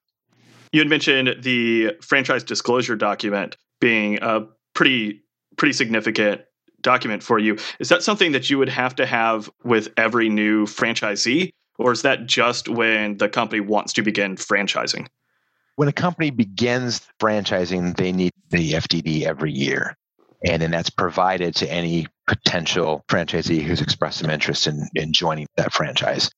You 0.73 0.81
had 0.81 0.89
mentioned 0.89 1.43
the 1.43 1.97
franchise 2.01 2.45
disclosure 2.45 2.97
document 2.97 3.57
being 3.81 4.19
a 4.23 4.47
pretty 4.75 5.23
pretty 5.57 5.73
significant 5.73 6.43
document 6.81 7.23
for 7.23 7.39
you. 7.39 7.59
Is 7.79 7.89
that 7.89 8.03
something 8.03 8.33
that 8.33 8.49
you 8.49 8.59
would 8.59 8.69
have 8.69 8.95
to 8.97 9.07
have 9.07 9.51
with 9.65 9.89
every 9.97 10.29
new 10.29 10.65
franchisee, 10.65 11.51
or 11.79 11.93
is 11.93 12.03
that 12.03 12.27
just 12.27 12.69
when 12.69 13.19
the 13.19 13.29
company 13.29 13.61
wants 13.61 13.93
to 13.95 14.03
begin 14.03 14.37
franchising? 14.37 15.09
When 15.77 15.89
a 15.89 15.93
company 15.93 16.31
begins 16.31 17.07
franchising, 17.21 17.97
they 17.97 18.13
need 18.13 18.33
the 18.51 18.73
FDD 18.73 19.23
every 19.23 19.53
year. 19.53 19.97
And 20.45 20.63
then 20.63 20.71
that's 20.71 20.91
provided 20.91 21.55
to 21.57 21.71
any 21.71 22.07
potential 22.31 23.05
franchisee 23.09 23.61
who's 23.61 23.81
expressed 23.81 24.19
some 24.19 24.31
interest 24.31 24.69
in, 24.69 24.89
in 24.95 25.13
joining 25.13 25.49
that 25.57 25.73
franchise. 25.73 26.31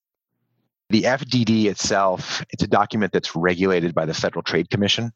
The 0.88 1.02
FDD 1.02 1.66
itself, 1.66 2.42
it's 2.48 2.62
a 2.62 2.66
document 2.66 3.12
that's 3.12 3.36
regulated 3.36 3.94
by 3.94 4.06
the 4.06 4.14
Federal 4.14 4.42
Trade 4.42 4.70
Commission. 4.70 5.12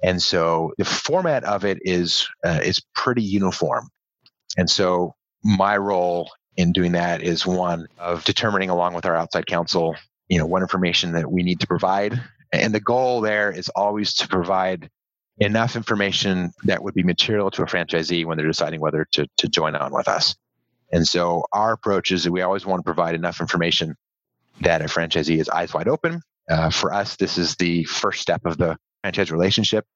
And 0.00 0.22
so 0.22 0.74
the 0.78 0.84
format 0.84 1.42
of 1.42 1.64
it 1.64 1.78
is 1.82 2.28
uh, 2.44 2.60
is 2.62 2.80
pretty 2.94 3.22
uniform. 3.22 3.88
And 4.56 4.70
so 4.70 5.14
my 5.42 5.76
role 5.76 6.30
in 6.56 6.72
doing 6.72 6.92
that 6.92 7.22
is 7.22 7.44
one 7.44 7.88
of 7.98 8.22
determining 8.22 8.70
along 8.70 8.94
with 8.94 9.06
our 9.06 9.16
outside 9.16 9.46
counsel, 9.46 9.96
you 10.28 10.38
know, 10.38 10.46
what 10.46 10.62
information 10.62 11.12
that 11.12 11.30
we 11.30 11.42
need 11.42 11.58
to 11.60 11.66
provide. 11.66 12.20
And 12.52 12.72
the 12.72 12.80
goal 12.80 13.22
there 13.22 13.50
is 13.50 13.68
always 13.70 14.14
to 14.14 14.28
provide 14.28 14.88
enough 15.38 15.76
information 15.76 16.52
that 16.64 16.82
would 16.82 16.94
be 16.94 17.02
material 17.02 17.50
to 17.50 17.62
a 17.62 17.66
franchisee 17.66 18.24
when 18.24 18.36
they're 18.36 18.46
deciding 18.46 18.80
whether 18.80 19.06
to, 19.12 19.26
to 19.38 19.48
join 19.48 19.74
on 19.74 19.92
with 19.92 20.08
us. 20.08 20.34
And 20.92 21.06
so 21.06 21.44
our 21.52 21.72
approach 21.72 22.12
is 22.12 22.24
that 22.24 22.32
we 22.32 22.42
always 22.42 22.66
want 22.66 22.80
to 22.80 22.84
provide 22.84 23.14
enough 23.14 23.40
information 23.40 23.96
that 24.60 24.82
a 24.82 24.84
franchisee 24.84 25.40
is 25.40 25.48
eyes 25.48 25.72
wide 25.72 25.88
open. 25.88 26.20
Uh, 26.50 26.70
for 26.70 26.92
us, 26.92 27.16
this 27.16 27.38
is 27.38 27.56
the 27.56 27.84
first 27.84 28.20
step 28.20 28.44
of 28.44 28.58
the 28.58 28.76
franchise 29.02 29.30
relationship. 29.30 29.86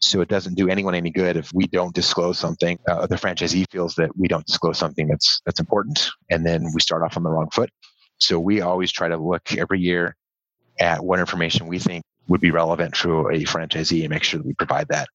So 0.00 0.20
it 0.20 0.28
doesn't 0.28 0.54
do 0.54 0.68
anyone 0.68 0.94
any 0.94 1.10
good 1.10 1.36
if 1.36 1.52
we 1.54 1.66
don't 1.68 1.94
disclose 1.94 2.38
something. 2.38 2.78
Uh, 2.88 3.06
the 3.06 3.14
franchisee 3.14 3.64
feels 3.70 3.94
that 3.94 4.10
we 4.16 4.26
don't 4.26 4.44
disclose 4.44 4.76
something 4.76 5.06
that's 5.06 5.40
that's 5.46 5.60
important, 5.60 6.10
and 6.28 6.44
then 6.44 6.66
we 6.74 6.80
start 6.80 7.02
off 7.02 7.16
on 7.16 7.22
the 7.22 7.30
wrong 7.30 7.48
foot. 7.52 7.70
So 8.18 8.38
we 8.40 8.62
always 8.62 8.90
try 8.90 9.08
to 9.08 9.16
look 9.16 9.56
every 9.56 9.80
year 9.80 10.16
at 10.80 11.04
what 11.04 11.20
information 11.20 11.68
we 11.68 11.78
think 11.78 12.02
would 12.28 12.40
be 12.40 12.50
relevant 12.50 12.94
to 12.94 13.28
a 13.28 13.44
franchisee 13.44 14.00
and 14.02 14.10
make 14.10 14.22
sure 14.22 14.38
that 14.38 14.46
we 14.46 14.54
provide 14.54 14.88
that. 14.88 15.08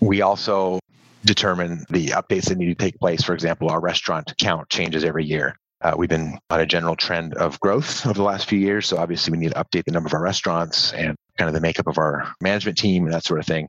We 0.00 0.22
also 0.22 0.80
determine 1.24 1.84
the 1.90 2.08
updates 2.08 2.48
that 2.48 2.58
need 2.58 2.66
to 2.66 2.74
take 2.74 2.98
place. 2.98 3.22
For 3.22 3.34
example, 3.34 3.70
our 3.70 3.80
restaurant 3.80 4.34
count 4.38 4.68
changes 4.68 5.04
every 5.04 5.24
year. 5.24 5.56
Uh, 5.80 5.94
we've 5.96 6.08
been 6.08 6.38
on 6.50 6.60
a 6.60 6.66
general 6.66 6.96
trend 6.96 7.34
of 7.34 7.60
growth 7.60 8.06
over 8.06 8.14
the 8.14 8.22
last 8.22 8.48
few 8.48 8.58
years. 8.58 8.86
So 8.86 8.96
obviously, 8.96 9.32
we 9.32 9.38
need 9.38 9.52
to 9.52 9.62
update 9.62 9.84
the 9.84 9.92
number 9.92 10.06
of 10.06 10.14
our 10.14 10.22
restaurants 10.22 10.92
and 10.92 11.16
kind 11.38 11.48
of 11.48 11.54
the 11.54 11.60
makeup 11.60 11.86
of 11.86 11.98
our 11.98 12.32
management 12.40 12.78
team 12.78 13.04
and 13.04 13.12
that 13.12 13.24
sort 13.24 13.40
of 13.40 13.46
thing. 13.46 13.68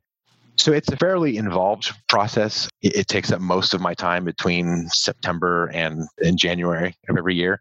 So 0.58 0.72
it's 0.72 0.90
a 0.90 0.98
fairly 0.98 1.38
involved 1.38 1.92
process. 2.08 2.70
It, 2.82 2.96
it 2.96 3.08
takes 3.08 3.32
up 3.32 3.42
most 3.42 3.74
of 3.74 3.82
my 3.82 3.94
time 3.94 4.24
between 4.24 4.88
September 4.90 5.68
and, 5.68 6.08
and 6.24 6.38
January 6.38 6.96
of 7.10 7.18
every 7.18 7.36
year. 7.36 7.60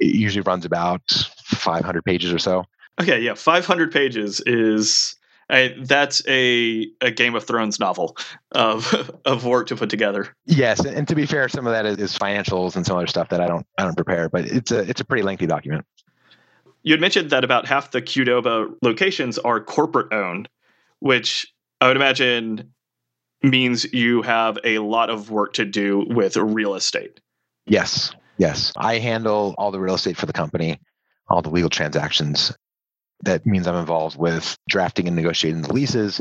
It 0.00 0.14
usually 0.14 0.42
runs 0.42 0.64
about 0.64 1.02
500 1.08 2.04
pages 2.04 2.32
or 2.32 2.38
so. 2.38 2.64
Okay, 3.00 3.20
yeah, 3.20 3.34
500 3.34 3.92
pages 3.92 4.40
is 4.46 5.16
that's 5.48 6.26
a, 6.26 6.88
a 7.00 7.10
Game 7.10 7.34
of 7.34 7.44
Thrones 7.44 7.78
novel 7.78 8.16
of 8.52 9.10
of 9.24 9.44
work 9.44 9.68
to 9.68 9.76
put 9.76 9.90
together. 9.90 10.28
Yes, 10.46 10.84
and 10.84 11.06
to 11.08 11.14
be 11.14 11.26
fair, 11.26 11.48
some 11.48 11.66
of 11.66 11.72
that 11.72 11.86
is, 11.86 11.98
is 11.98 12.18
financials 12.18 12.76
and 12.76 12.84
some 12.86 12.96
other 12.96 13.06
stuff 13.06 13.28
that 13.28 13.40
I 13.40 13.46
don't 13.46 13.66
I 13.78 13.84
don't 13.84 13.96
prepare, 13.96 14.28
but 14.28 14.46
it's 14.46 14.70
a 14.70 14.80
it's 14.80 15.00
a 15.00 15.04
pretty 15.04 15.22
lengthy 15.22 15.46
document. 15.46 15.84
You 16.82 16.92
had 16.92 17.00
mentioned 17.00 17.30
that 17.30 17.44
about 17.44 17.66
half 17.66 17.90
the 17.90 18.00
Qdoba 18.00 18.72
locations 18.80 19.38
are 19.38 19.60
corporate 19.60 20.12
owned, 20.12 20.48
which 21.00 21.52
I 21.80 21.88
would 21.88 21.96
imagine 21.96 22.72
means 23.42 23.92
you 23.92 24.22
have 24.22 24.58
a 24.64 24.78
lot 24.78 25.10
of 25.10 25.30
work 25.30 25.54
to 25.54 25.64
do 25.64 26.06
with 26.08 26.36
real 26.36 26.74
estate. 26.74 27.20
Yes, 27.66 28.14
yes. 28.38 28.72
I 28.76 28.98
handle 28.98 29.54
all 29.58 29.72
the 29.72 29.80
real 29.80 29.96
estate 29.96 30.16
for 30.16 30.26
the 30.26 30.32
company, 30.32 30.78
all 31.28 31.42
the 31.42 31.50
legal 31.50 31.70
transactions. 31.70 32.52
That 33.22 33.46
means 33.46 33.66
I'm 33.66 33.76
involved 33.76 34.18
with 34.18 34.56
drafting 34.68 35.06
and 35.06 35.16
negotiating 35.16 35.62
the 35.62 35.72
leases, 35.72 36.20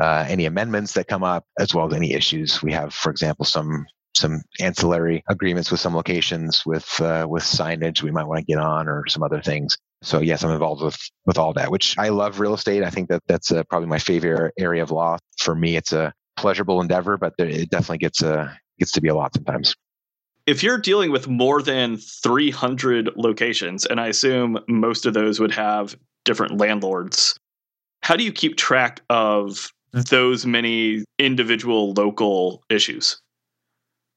uh, 0.00 0.24
any 0.28 0.46
amendments 0.46 0.94
that 0.94 1.08
come 1.08 1.22
up, 1.22 1.44
as 1.58 1.74
well 1.74 1.86
as 1.86 1.92
any 1.92 2.14
issues. 2.14 2.62
We 2.62 2.72
have, 2.72 2.94
for 2.94 3.10
example, 3.10 3.44
some 3.44 3.86
some 4.14 4.42
ancillary 4.60 5.24
agreements 5.28 5.70
with 5.70 5.80
some 5.80 5.94
locations 5.94 6.66
with 6.66 7.00
uh, 7.00 7.26
with 7.28 7.42
signage 7.42 8.02
we 8.02 8.10
might 8.10 8.26
want 8.26 8.38
to 8.38 8.44
get 8.44 8.58
on 8.58 8.88
or 8.88 9.06
some 9.08 9.22
other 9.22 9.40
things. 9.40 9.76
So 10.02 10.20
yes, 10.20 10.42
I'm 10.42 10.50
involved 10.50 10.82
with 10.82 10.98
with 11.26 11.38
all 11.38 11.52
that, 11.54 11.70
which 11.70 11.96
I 11.98 12.08
love 12.10 12.40
real 12.40 12.54
estate. 12.54 12.82
I 12.82 12.90
think 12.90 13.08
that 13.08 13.22
that's 13.26 13.50
uh, 13.50 13.62
probably 13.64 13.88
my 13.88 13.98
favorite 13.98 14.54
area 14.58 14.82
of 14.82 14.90
law. 14.90 15.18
For 15.38 15.54
me, 15.54 15.76
it's 15.76 15.92
a 15.92 16.12
pleasurable 16.36 16.80
endeavor, 16.80 17.16
but 17.16 17.34
it 17.38 17.70
definitely 17.70 17.98
gets 17.98 18.22
uh, 18.22 18.52
gets 18.78 18.92
to 18.92 19.00
be 19.00 19.08
a 19.08 19.14
lot 19.14 19.34
sometimes. 19.34 19.74
If 20.44 20.64
you're 20.64 20.78
dealing 20.78 21.12
with 21.12 21.28
more 21.28 21.62
than 21.62 21.98
300 21.98 23.10
locations, 23.16 23.86
and 23.86 24.00
I 24.00 24.08
assume 24.08 24.58
most 24.66 25.06
of 25.06 25.14
those 25.14 25.38
would 25.38 25.52
have 25.52 25.96
different 26.24 26.58
landlords, 26.58 27.38
how 28.02 28.16
do 28.16 28.24
you 28.24 28.32
keep 28.32 28.56
track 28.56 29.00
of 29.10 29.72
those 29.92 30.46
many 30.46 31.04
individual 31.18 31.92
local 31.92 32.62
issues? 32.68 33.20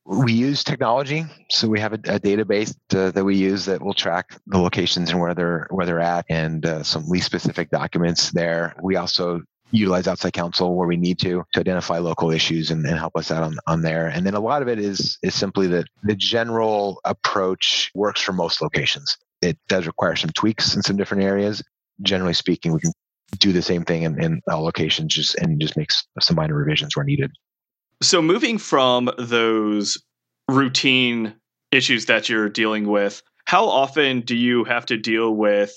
we 0.05 0.33
use 0.33 0.63
technology 0.63 1.25
so 1.49 1.67
we 1.67 1.79
have 1.79 1.93
a, 1.93 1.95
a 1.95 2.19
database 2.19 2.75
uh, 2.95 3.09
that 3.11 3.25
we 3.25 3.35
use 3.35 3.65
that 3.65 3.81
will 3.81 3.93
track 3.93 4.37
the 4.47 4.57
locations 4.57 5.09
and 5.09 5.19
where 5.19 5.33
they're 5.33 5.67
where 5.71 5.85
they're 5.85 5.99
at 5.99 6.25
and 6.29 6.65
uh, 6.65 6.83
some 6.83 7.07
lease 7.07 7.25
specific 7.25 7.69
documents 7.71 8.31
there. 8.31 8.75
We 8.81 8.95
also 8.95 9.41
utilize 9.71 10.07
outside 10.07 10.33
counsel 10.33 10.75
where 10.75 10.87
we 10.87 10.95
need 10.95 11.17
to 11.19 11.43
to 11.53 11.59
identify 11.59 11.97
local 11.97 12.31
issues 12.31 12.69
and, 12.69 12.85
and 12.85 12.99
help 12.99 13.15
us 13.15 13.31
out 13.31 13.43
on, 13.43 13.57
on 13.65 13.81
there. 13.81 14.07
And 14.07 14.25
then 14.25 14.35
a 14.35 14.39
lot 14.39 14.61
of 14.61 14.67
it 14.67 14.79
is 14.79 15.17
is 15.23 15.33
simply 15.33 15.67
that 15.67 15.85
the 16.03 16.15
general 16.15 17.01
approach 17.03 17.91
works 17.95 18.21
for 18.21 18.33
most 18.33 18.61
locations. 18.61 19.17
It 19.41 19.57
does 19.67 19.87
require 19.87 20.15
some 20.15 20.29
tweaks 20.31 20.75
in 20.75 20.83
some 20.83 20.97
different 20.97 21.23
areas 21.23 21.63
generally 22.01 22.33
speaking 22.33 22.73
we 22.73 22.79
can 22.79 22.91
do 23.39 23.51
the 23.51 23.61
same 23.61 23.83
thing 23.83 24.03
in, 24.03 24.21
in 24.21 24.41
all 24.49 24.63
locations 24.63 25.13
just 25.13 25.35
and 25.35 25.59
just 25.59 25.75
makes 25.75 26.05
some 26.19 26.35
minor 26.35 26.55
revisions 26.55 26.95
where 26.95 27.05
needed 27.05 27.31
so 28.01 28.21
moving 28.21 28.57
from 28.57 29.09
those 29.17 29.97
routine 30.49 31.33
issues 31.71 32.05
that 32.05 32.29
you're 32.29 32.49
dealing 32.49 32.87
with, 32.87 33.21
how 33.45 33.65
often 33.65 34.21
do 34.21 34.35
you 34.35 34.63
have 34.63 34.85
to 34.87 34.97
deal 34.97 35.35
with 35.35 35.73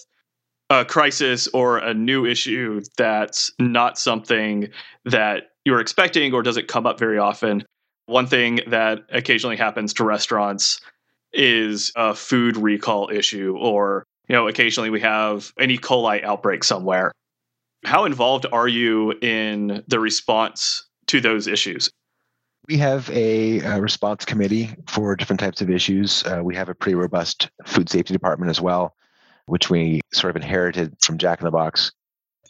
a 0.70 0.84
crisis 0.84 1.48
or 1.48 1.78
a 1.78 1.94
new 1.94 2.26
issue 2.26 2.82
that's 2.96 3.50
not 3.58 3.98
something 3.98 4.68
that 5.04 5.50
you're 5.64 5.80
expecting 5.80 6.32
or 6.32 6.42
doesn't 6.42 6.68
come 6.68 6.86
up 6.86 6.98
very 6.98 7.18
often? 7.18 7.64
One 8.06 8.26
thing 8.26 8.60
that 8.68 9.00
occasionally 9.10 9.56
happens 9.56 9.94
to 9.94 10.04
restaurants 10.04 10.80
is 11.32 11.92
a 11.94 12.14
food 12.14 12.56
recall 12.56 13.10
issue 13.12 13.56
or 13.58 14.06
you 14.28 14.36
know 14.36 14.48
occasionally 14.48 14.90
we 14.90 15.00
have 15.00 15.52
an 15.58 15.70
E. 15.70 15.78
coli 15.78 16.22
outbreak 16.22 16.64
somewhere. 16.64 17.12
How 17.84 18.04
involved 18.04 18.46
are 18.50 18.68
you 18.68 19.12
in 19.22 19.84
the 19.86 20.00
response 20.00 20.88
to 21.06 21.20
those 21.20 21.46
issues? 21.46 21.90
We 22.68 22.76
have 22.78 23.08
a, 23.10 23.60
a, 23.60 23.80
response 23.80 24.26
committee 24.26 24.70
for 24.88 25.16
different 25.16 25.40
types 25.40 25.62
of 25.62 25.70
issues. 25.70 26.22
Uh, 26.24 26.42
we 26.44 26.54
have 26.56 26.68
a 26.68 26.74
pretty 26.74 26.96
robust 26.96 27.48
food 27.64 27.88
safety 27.88 28.12
department 28.12 28.50
as 28.50 28.60
well, 28.60 28.94
which 29.46 29.70
we 29.70 30.02
sort 30.12 30.30
of 30.30 30.36
inherited 30.36 30.94
from 31.00 31.16
Jack 31.16 31.40
in 31.40 31.46
the 31.46 31.50
Box. 31.50 31.92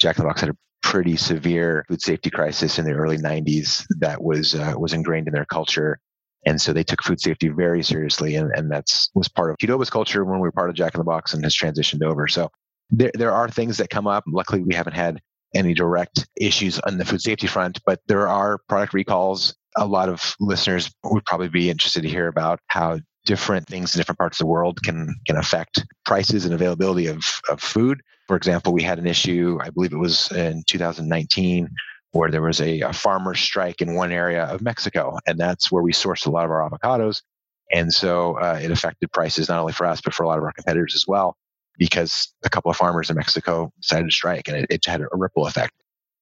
Jack 0.01 0.19
in 0.19 0.25
the 0.25 0.29
Box 0.29 0.41
had 0.41 0.51
a 0.51 0.57
pretty 0.83 1.17
severe 1.17 1.85
food 1.89 2.03
safety 2.03 2.31
crisis 2.31 2.79
in 2.79 2.85
the 2.85 2.93
early 2.93 3.19
90s 3.19 3.85
that 4.01 4.23
was 4.23 4.55
uh, 4.55 4.75
was 4.77 4.93
ingrained 4.93 5.29
in 5.29 5.35
their 5.35 5.45
culture. 5.45 6.01
And 6.47 6.61
so 6.61 6.73
they 6.73 6.85
took 6.85 7.03
food 7.03 7.21
safety 7.21 7.49
very 7.49 7.83
seriously, 7.83 8.37
and, 8.37 8.51
and 8.55 8.71
that's 8.71 9.11
was 9.15 9.29
part 9.29 9.51
of 9.51 9.57
Qdoba's 9.59 9.91
culture 9.91 10.25
when 10.25 10.41
we 10.41 10.49
were 10.49 10.53
part 10.53 10.71
of 10.71 10.77
Jack 10.77 10.95
in 10.95 10.99
the 10.99 11.05
Box 11.05 11.35
and 11.35 11.43
has 11.45 11.57
transitioned 11.57 12.03
over. 12.03 12.29
So 12.29 12.51
there, 12.91 13.11
there 13.15 13.33
are 13.33 13.49
things 13.49 13.77
that 13.79 13.91
come 13.91 14.07
up. 14.07 14.25
Luckily, 14.27 14.63
we 14.63 14.75
haven't 14.75 14.95
had 14.95 15.21
any 15.55 15.75
direct 15.75 16.27
issues 16.41 16.79
on 16.81 16.99
the 16.99 17.05
food 17.05 17.21
safety 17.21 17.47
front, 17.47 17.81
but 17.85 18.01
there 18.07 18.29
are 18.29 18.59
product 18.69 18.95
recalls 18.95 19.55
a 19.77 19.87
lot 19.87 20.09
of 20.09 20.35
listeners 20.41 20.91
would 21.05 21.25
probably 21.25 21.49
be 21.49 21.71
interested 21.71 22.03
to 22.03 22.09
hear 22.09 22.29
about 22.29 22.61
how 22.69 22.99
different 23.25 23.67
things 23.67 23.95
in 23.95 23.99
different 23.99 24.19
parts 24.19 24.41
of 24.41 24.45
the 24.45 24.51
world 24.51 24.81
can 24.83 25.15
can 25.27 25.37
affect 25.37 25.85
prices 26.05 26.45
and 26.45 26.55
availability 26.55 27.07
of, 27.07 27.23
of 27.49 27.61
food. 27.61 28.01
For 28.27 28.37
example, 28.37 28.73
we 28.73 28.83
had 28.83 28.99
an 28.99 29.07
issue, 29.07 29.59
I 29.63 29.71
believe 29.71 29.93
it 29.93 29.99
was 29.99 30.31
in 30.33 30.63
2019, 30.67 31.69
where 32.13 32.31
there 32.31 32.43
was 32.43 32.61
a, 32.61 32.81
a 32.81 32.93
farmer 32.93 33.35
strike 33.35 33.81
in 33.81 33.95
one 33.95 34.13
area 34.13 34.45
of 34.45 34.63
Mexico, 34.63 35.19
and 35.27 35.39
that's 35.39 35.71
where 35.71 35.83
we 35.83 35.93
sourced 35.93 36.27
a 36.27 36.31
lot 36.31 36.45
of 36.45 36.51
our 36.51 36.69
avocados. 36.69 37.23
And 37.71 37.93
so 37.93 38.39
uh, 38.39 38.59
it 38.63 38.71
affected 38.71 39.13
prices 39.13 39.49
not 39.49 39.61
only 39.61 39.73
for 39.73 39.87
us, 39.87 40.01
but 40.01 40.15
for 40.15 40.23
a 40.23 40.27
lot 40.27 40.39
of 40.39 40.45
our 40.45 40.53
competitors 40.53 40.95
as 40.95 41.07
well, 41.07 41.37
because 41.77 42.33
a 42.45 42.51
couple 42.51 42.71
of 42.71 42.77
farmers 42.77 43.11
in 43.11 43.17
Mexico 43.17 43.71
decided 43.81 44.07
to 44.07 44.13
strike 44.13 44.49
and 44.49 44.57
it, 44.57 44.67
it 44.71 44.87
had 44.87 45.03
a 45.03 45.09
ripple 45.13 45.47
effect. 45.47 45.75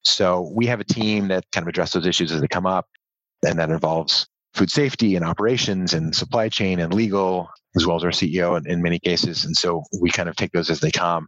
So 0.02 0.50
we 0.54 0.66
have 0.66 0.80
a 0.80 0.84
team 0.84 1.28
that 1.28 1.44
kind 1.52 1.64
of 1.64 1.68
address 1.68 1.92
those 1.92 2.06
issues 2.06 2.32
as 2.32 2.40
they 2.40 2.48
come 2.48 2.66
up 2.66 2.86
and 3.44 3.58
that 3.58 3.70
involves 3.70 4.26
food 4.54 4.70
safety 4.70 5.16
and 5.16 5.24
operations 5.24 5.92
and 5.92 6.14
supply 6.14 6.48
chain 6.48 6.80
and 6.80 6.92
legal, 6.94 7.48
as 7.76 7.86
well 7.86 7.96
as 7.96 8.04
our 8.04 8.10
CEO 8.10 8.56
in, 8.58 8.70
in 8.70 8.82
many 8.82 8.98
cases. 8.98 9.44
And 9.44 9.56
so 9.56 9.84
we 10.00 10.10
kind 10.10 10.28
of 10.28 10.36
take 10.36 10.52
those 10.52 10.70
as 10.70 10.80
they 10.80 10.90
come. 10.90 11.26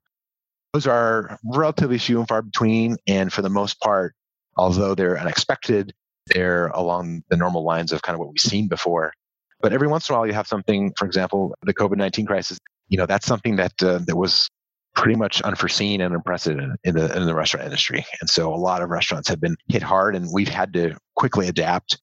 Those 0.72 0.86
are 0.86 1.38
relatively 1.44 1.98
few 1.98 2.18
and 2.18 2.28
far 2.28 2.42
between. 2.42 2.96
And 3.06 3.32
for 3.32 3.42
the 3.42 3.50
most 3.50 3.80
part, 3.80 4.14
although 4.58 4.94
they're 4.94 5.18
unexpected, 5.18 5.94
they're 6.26 6.66
along 6.68 7.22
the 7.30 7.36
normal 7.36 7.64
lines 7.64 7.92
of 7.92 8.02
kind 8.02 8.14
of 8.14 8.20
what 8.20 8.28
we've 8.28 8.40
seen 8.40 8.68
before. 8.68 9.12
But 9.60 9.72
every 9.72 9.88
once 9.88 10.08
in 10.08 10.14
a 10.14 10.18
while, 10.18 10.26
you 10.26 10.34
have 10.34 10.46
something, 10.46 10.92
for 10.96 11.06
example, 11.06 11.54
the 11.62 11.74
COVID 11.74 11.96
19 11.96 12.26
crisis, 12.26 12.58
you 12.88 12.98
know, 12.98 13.06
that's 13.06 13.26
something 13.26 13.56
that, 13.56 13.82
uh, 13.82 13.98
that 14.06 14.16
was 14.16 14.48
pretty 14.94 15.16
much 15.16 15.40
unforeseen 15.42 16.00
and 16.00 16.14
unprecedented 16.14 16.76
in 16.84 16.94
the, 16.94 17.16
in 17.16 17.24
the 17.24 17.34
restaurant 17.34 17.64
industry. 17.64 18.04
And 18.20 18.28
so 18.28 18.52
a 18.52 18.56
lot 18.56 18.82
of 18.82 18.90
restaurants 18.90 19.28
have 19.28 19.40
been 19.40 19.56
hit 19.68 19.82
hard, 19.82 20.14
and 20.16 20.28
we've 20.32 20.48
had 20.48 20.72
to 20.74 20.96
quickly 21.14 21.48
adapt 21.48 21.98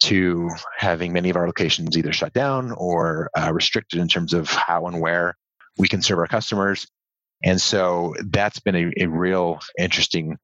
to 0.00 0.50
having 0.76 1.12
many 1.12 1.28
of 1.28 1.36
our 1.36 1.46
locations 1.46 1.96
either 1.96 2.12
shut 2.12 2.32
down 2.32 2.72
or 2.72 3.30
uh, 3.36 3.52
restricted 3.52 4.00
in 4.00 4.08
terms 4.08 4.32
of 4.32 4.48
how 4.48 4.86
and 4.86 5.00
where 5.00 5.36
we 5.76 5.88
can 5.88 6.02
serve 6.02 6.18
our 6.18 6.26
customers. 6.26 6.86
And 7.44 7.60
so 7.60 8.14
that's 8.30 8.60
been 8.60 8.76
a, 8.76 8.92
a 9.04 9.06
real 9.06 9.60
interesting 9.78 10.36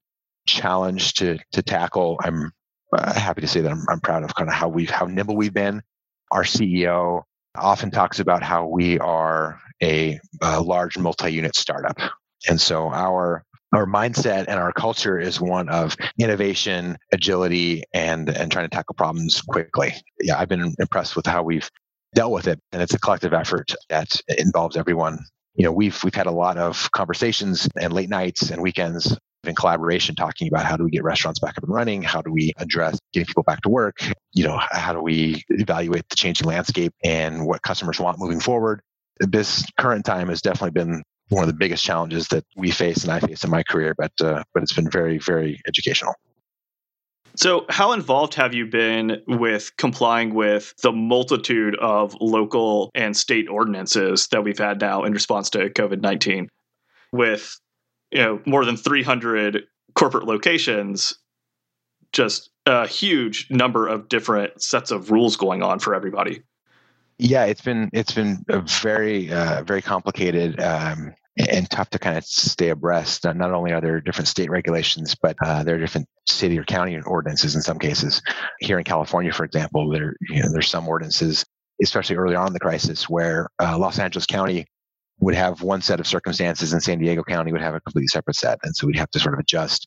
challenge 0.46 1.14
to 1.14 1.38
to 1.52 1.62
tackle. 1.62 2.18
I'm 2.22 2.52
uh, 2.96 3.12
happy 3.14 3.40
to 3.40 3.46
say 3.46 3.60
that 3.60 3.72
I'm, 3.72 3.84
I'm 3.88 4.00
proud 4.00 4.22
of 4.22 4.34
kind 4.34 4.48
of 4.48 4.54
how 4.54 4.68
we've 4.68 4.90
how 4.90 5.06
nimble 5.06 5.36
we've 5.36 5.54
been. 5.54 5.82
Our 6.30 6.44
CEO 6.44 7.22
often 7.56 7.90
talks 7.90 8.20
about 8.20 8.42
how 8.42 8.66
we 8.66 8.98
are 8.98 9.60
a, 9.82 10.18
a 10.42 10.60
large 10.60 10.98
multi-unit 10.98 11.56
startup, 11.56 11.98
and 12.48 12.60
so 12.60 12.90
our 12.90 13.44
our 13.74 13.86
mindset 13.86 14.46
and 14.46 14.60
our 14.60 14.72
culture 14.72 15.18
is 15.18 15.40
one 15.40 15.68
of 15.68 15.96
innovation, 16.18 16.96
agility, 17.12 17.82
and 17.92 18.28
and 18.28 18.50
trying 18.50 18.66
to 18.66 18.74
tackle 18.74 18.94
problems 18.94 19.40
quickly. 19.42 19.94
Yeah, 20.20 20.38
I've 20.38 20.48
been 20.48 20.74
impressed 20.78 21.16
with 21.16 21.26
how 21.26 21.42
we've 21.42 21.68
dealt 22.14 22.32
with 22.32 22.46
it, 22.46 22.60
and 22.72 22.80
it's 22.80 22.94
a 22.94 22.98
collective 22.98 23.34
effort 23.34 23.74
that 23.88 24.20
involves 24.38 24.76
everyone. 24.76 25.18
You 25.54 25.64
know, 25.64 25.72
we've 25.72 26.02
we've 26.04 26.14
had 26.14 26.26
a 26.26 26.32
lot 26.32 26.58
of 26.58 26.90
conversations 26.92 27.68
and 27.80 27.92
late 27.92 28.08
nights 28.08 28.50
and 28.50 28.62
weekends 28.62 29.16
in 29.48 29.54
collaboration 29.54 30.14
talking 30.14 30.48
about 30.48 30.64
how 30.64 30.76
do 30.76 30.84
we 30.84 30.90
get 30.90 31.04
restaurants 31.04 31.38
back 31.40 31.56
up 31.56 31.64
and 31.64 31.72
running 31.72 32.02
how 32.02 32.22
do 32.22 32.32
we 32.32 32.52
address 32.58 32.98
getting 33.12 33.26
people 33.26 33.42
back 33.42 33.60
to 33.62 33.68
work 33.68 33.98
you 34.32 34.44
know 34.44 34.58
how 34.70 34.92
do 34.92 35.00
we 35.00 35.42
evaluate 35.50 36.08
the 36.08 36.16
changing 36.16 36.46
landscape 36.46 36.92
and 37.02 37.46
what 37.46 37.62
customers 37.62 38.00
want 38.00 38.18
moving 38.18 38.40
forward 38.40 38.80
this 39.20 39.64
current 39.78 40.04
time 40.04 40.28
has 40.28 40.40
definitely 40.42 40.70
been 40.70 41.02
one 41.28 41.42
of 41.42 41.48
the 41.48 41.54
biggest 41.54 41.84
challenges 41.84 42.28
that 42.28 42.44
we 42.56 42.70
face 42.70 43.02
and 43.02 43.12
I 43.12 43.20
face 43.20 43.44
in 43.44 43.50
my 43.50 43.62
career, 43.62 43.94
but 43.96 44.12
uh, 44.20 44.42
but 44.52 44.62
it's 44.62 44.72
been 44.72 44.90
very 44.90 45.18
very 45.18 45.60
educational. 45.66 46.14
So, 47.36 47.66
how 47.68 47.92
involved 47.92 48.34
have 48.34 48.54
you 48.54 48.66
been 48.66 49.22
with 49.26 49.76
complying 49.76 50.34
with 50.34 50.74
the 50.82 50.92
multitude 50.92 51.76
of 51.76 52.16
local 52.20 52.90
and 52.94 53.16
state 53.16 53.48
ordinances 53.48 54.28
that 54.28 54.44
we've 54.44 54.58
had 54.58 54.80
now 54.80 55.04
in 55.04 55.12
response 55.12 55.50
to 55.50 55.68
COVID 55.70 56.00
19? 56.00 56.48
With 57.12 57.58
you 58.14 58.22
know 58.22 58.40
more 58.46 58.64
than 58.64 58.76
300 58.76 59.64
corporate 59.94 60.24
locations, 60.24 61.18
just 62.12 62.50
a 62.64 62.86
huge 62.86 63.48
number 63.50 63.86
of 63.86 64.08
different 64.08 64.62
sets 64.62 64.90
of 64.90 65.10
rules 65.10 65.36
going 65.36 65.62
on 65.62 65.80
for 65.80 65.94
everybody. 65.94 66.42
Yeah, 67.18 67.44
it's 67.44 67.60
been 67.60 67.90
it's 67.92 68.12
been 68.12 68.44
a 68.48 68.60
very 68.60 69.30
uh, 69.30 69.62
very 69.64 69.82
complicated 69.82 70.60
um, 70.60 71.14
and 71.36 71.68
tough 71.70 71.90
to 71.90 71.98
kind 71.98 72.16
of 72.16 72.24
stay 72.24 72.70
abreast. 72.70 73.24
Not, 73.24 73.36
not 73.36 73.52
only 73.52 73.72
are 73.72 73.80
there 73.80 74.00
different 74.00 74.28
state 74.28 74.50
regulations, 74.50 75.14
but 75.14 75.36
uh, 75.44 75.64
there 75.64 75.76
are 75.76 75.78
different 75.78 76.08
city 76.26 76.58
or 76.58 76.64
county 76.64 76.98
ordinances 77.00 77.54
in 77.54 77.62
some 77.62 77.78
cases. 77.78 78.22
Here 78.60 78.78
in 78.78 78.84
California, 78.84 79.32
for 79.32 79.44
example, 79.44 79.90
there 79.90 80.16
you 80.28 80.42
know 80.42 80.50
there's 80.52 80.70
some 80.70 80.88
ordinances, 80.88 81.44
especially 81.82 82.16
early 82.16 82.36
on 82.36 82.48
in 82.48 82.52
the 82.52 82.60
crisis, 82.60 83.08
where 83.08 83.48
uh, 83.60 83.76
Los 83.76 83.98
Angeles 83.98 84.26
County 84.26 84.66
would 85.20 85.34
have 85.34 85.62
one 85.62 85.80
set 85.80 86.00
of 86.00 86.06
circumstances, 86.06 86.72
and 86.72 86.82
San 86.82 86.98
Diego 86.98 87.22
County 87.22 87.52
would 87.52 87.60
have 87.62 87.74
a 87.74 87.80
completely 87.80 88.08
separate 88.08 88.36
set, 88.36 88.58
and 88.62 88.74
so 88.74 88.86
we'd 88.86 88.98
have 88.98 89.10
to 89.10 89.20
sort 89.20 89.34
of 89.34 89.40
adjust. 89.40 89.86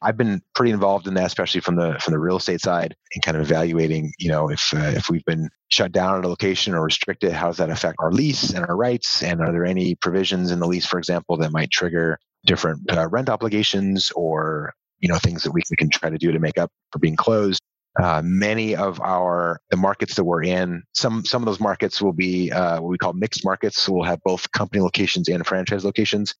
I've 0.00 0.16
been 0.16 0.40
pretty 0.54 0.70
involved 0.70 1.08
in 1.08 1.14
that, 1.14 1.26
especially 1.26 1.60
from 1.60 1.74
the 1.74 1.98
from 2.00 2.12
the 2.12 2.20
real 2.20 2.36
estate 2.36 2.60
side, 2.60 2.94
and 3.14 3.24
kind 3.24 3.36
of 3.36 3.42
evaluating, 3.42 4.12
you 4.18 4.28
know, 4.28 4.48
if 4.48 4.72
uh, 4.72 4.92
if 4.94 5.10
we've 5.10 5.24
been 5.24 5.50
shut 5.68 5.90
down 5.90 6.18
at 6.18 6.24
a 6.24 6.28
location 6.28 6.74
or 6.74 6.84
restricted, 6.84 7.32
how 7.32 7.48
does 7.48 7.56
that 7.56 7.70
affect 7.70 7.96
our 7.98 8.12
lease 8.12 8.50
and 8.50 8.64
our 8.64 8.76
rights? 8.76 9.22
And 9.22 9.40
are 9.40 9.50
there 9.50 9.64
any 9.64 9.96
provisions 9.96 10.52
in 10.52 10.60
the 10.60 10.68
lease, 10.68 10.86
for 10.86 10.98
example, 10.98 11.36
that 11.38 11.52
might 11.52 11.70
trigger 11.70 12.18
different 12.46 12.80
uh, 12.92 13.08
rent 13.08 13.28
obligations 13.28 14.12
or 14.14 14.72
you 15.00 15.08
know 15.08 15.18
things 15.18 15.42
that 15.42 15.50
we, 15.50 15.62
we 15.68 15.76
can 15.76 15.90
try 15.90 16.10
to 16.10 16.18
do 16.18 16.30
to 16.30 16.38
make 16.38 16.58
up 16.58 16.70
for 16.92 17.00
being 17.00 17.16
closed? 17.16 17.60
Uh, 18.00 18.22
many 18.24 18.76
of 18.76 19.00
our 19.00 19.60
the 19.70 19.76
markets 19.76 20.14
that 20.14 20.24
we're 20.24 20.44
in, 20.44 20.82
some 20.94 21.24
some 21.24 21.42
of 21.42 21.46
those 21.46 21.60
markets 21.60 22.00
will 22.00 22.12
be 22.12 22.50
uh, 22.52 22.80
what 22.80 22.88
we 22.88 22.98
call 22.98 23.12
mixed 23.12 23.44
markets. 23.44 23.82
So 23.82 23.92
we'll 23.92 24.04
have 24.04 24.22
both 24.24 24.50
company 24.52 24.80
locations 24.80 25.28
and 25.28 25.44
franchise 25.44 25.84
locations, 25.84 26.34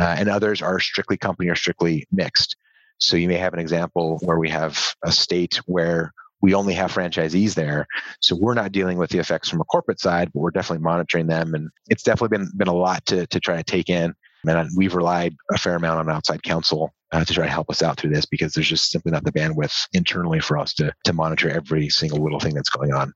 uh, 0.00 0.14
and 0.18 0.28
others 0.28 0.62
are 0.62 0.78
strictly 0.78 1.16
company 1.16 1.50
or 1.50 1.56
strictly 1.56 2.06
mixed. 2.12 2.56
So 2.98 3.16
you 3.16 3.26
may 3.26 3.36
have 3.36 3.52
an 3.52 3.58
example 3.58 4.20
where 4.22 4.38
we 4.38 4.48
have 4.50 4.94
a 5.04 5.10
state 5.10 5.56
where 5.66 6.12
we 6.40 6.54
only 6.54 6.74
have 6.74 6.92
franchisees 6.92 7.54
there. 7.54 7.86
So 8.20 8.36
we're 8.36 8.54
not 8.54 8.72
dealing 8.72 8.98
with 8.98 9.10
the 9.10 9.18
effects 9.18 9.48
from 9.48 9.60
a 9.60 9.64
corporate 9.64 10.00
side, 10.00 10.30
but 10.32 10.40
we're 10.40 10.50
definitely 10.50 10.82
monitoring 10.82 11.26
them. 11.26 11.54
And 11.54 11.70
it's 11.88 12.02
definitely 12.02 12.36
been, 12.36 12.50
been 12.56 12.68
a 12.68 12.74
lot 12.74 13.06
to, 13.06 13.26
to 13.28 13.40
try 13.40 13.56
to 13.56 13.62
take 13.62 13.88
in. 13.88 14.14
And 14.44 14.68
we've 14.76 14.94
relied 14.94 15.34
a 15.52 15.58
fair 15.58 15.76
amount 15.76 16.00
on 16.00 16.10
outside 16.10 16.42
counsel 16.42 16.92
uh, 17.12 17.24
to 17.24 17.32
try 17.32 17.44
to 17.44 17.50
help 17.50 17.70
us 17.70 17.82
out 17.82 17.98
through 17.98 18.10
this 18.10 18.26
because 18.26 18.52
there's 18.52 18.68
just 18.68 18.90
simply 18.90 19.12
not 19.12 19.24
the 19.24 19.32
bandwidth 19.32 19.86
internally 19.92 20.40
for 20.40 20.58
us 20.58 20.74
to, 20.74 20.92
to 21.04 21.12
monitor 21.12 21.48
every 21.48 21.88
single 21.88 22.22
little 22.22 22.40
thing 22.40 22.54
that's 22.54 22.70
going 22.70 22.92
on. 22.92 23.12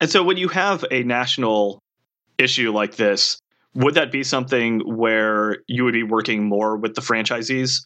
And 0.00 0.10
so 0.10 0.22
when 0.22 0.36
you 0.36 0.48
have 0.48 0.84
a 0.90 1.02
national 1.02 1.82
issue 2.38 2.72
like 2.72 2.96
this, 2.96 3.38
would 3.74 3.94
that 3.94 4.10
be 4.10 4.24
something 4.24 4.80
where 4.80 5.58
you 5.66 5.84
would 5.84 5.92
be 5.92 6.02
working 6.02 6.44
more 6.44 6.76
with 6.76 6.94
the 6.94 7.02
franchisees 7.02 7.80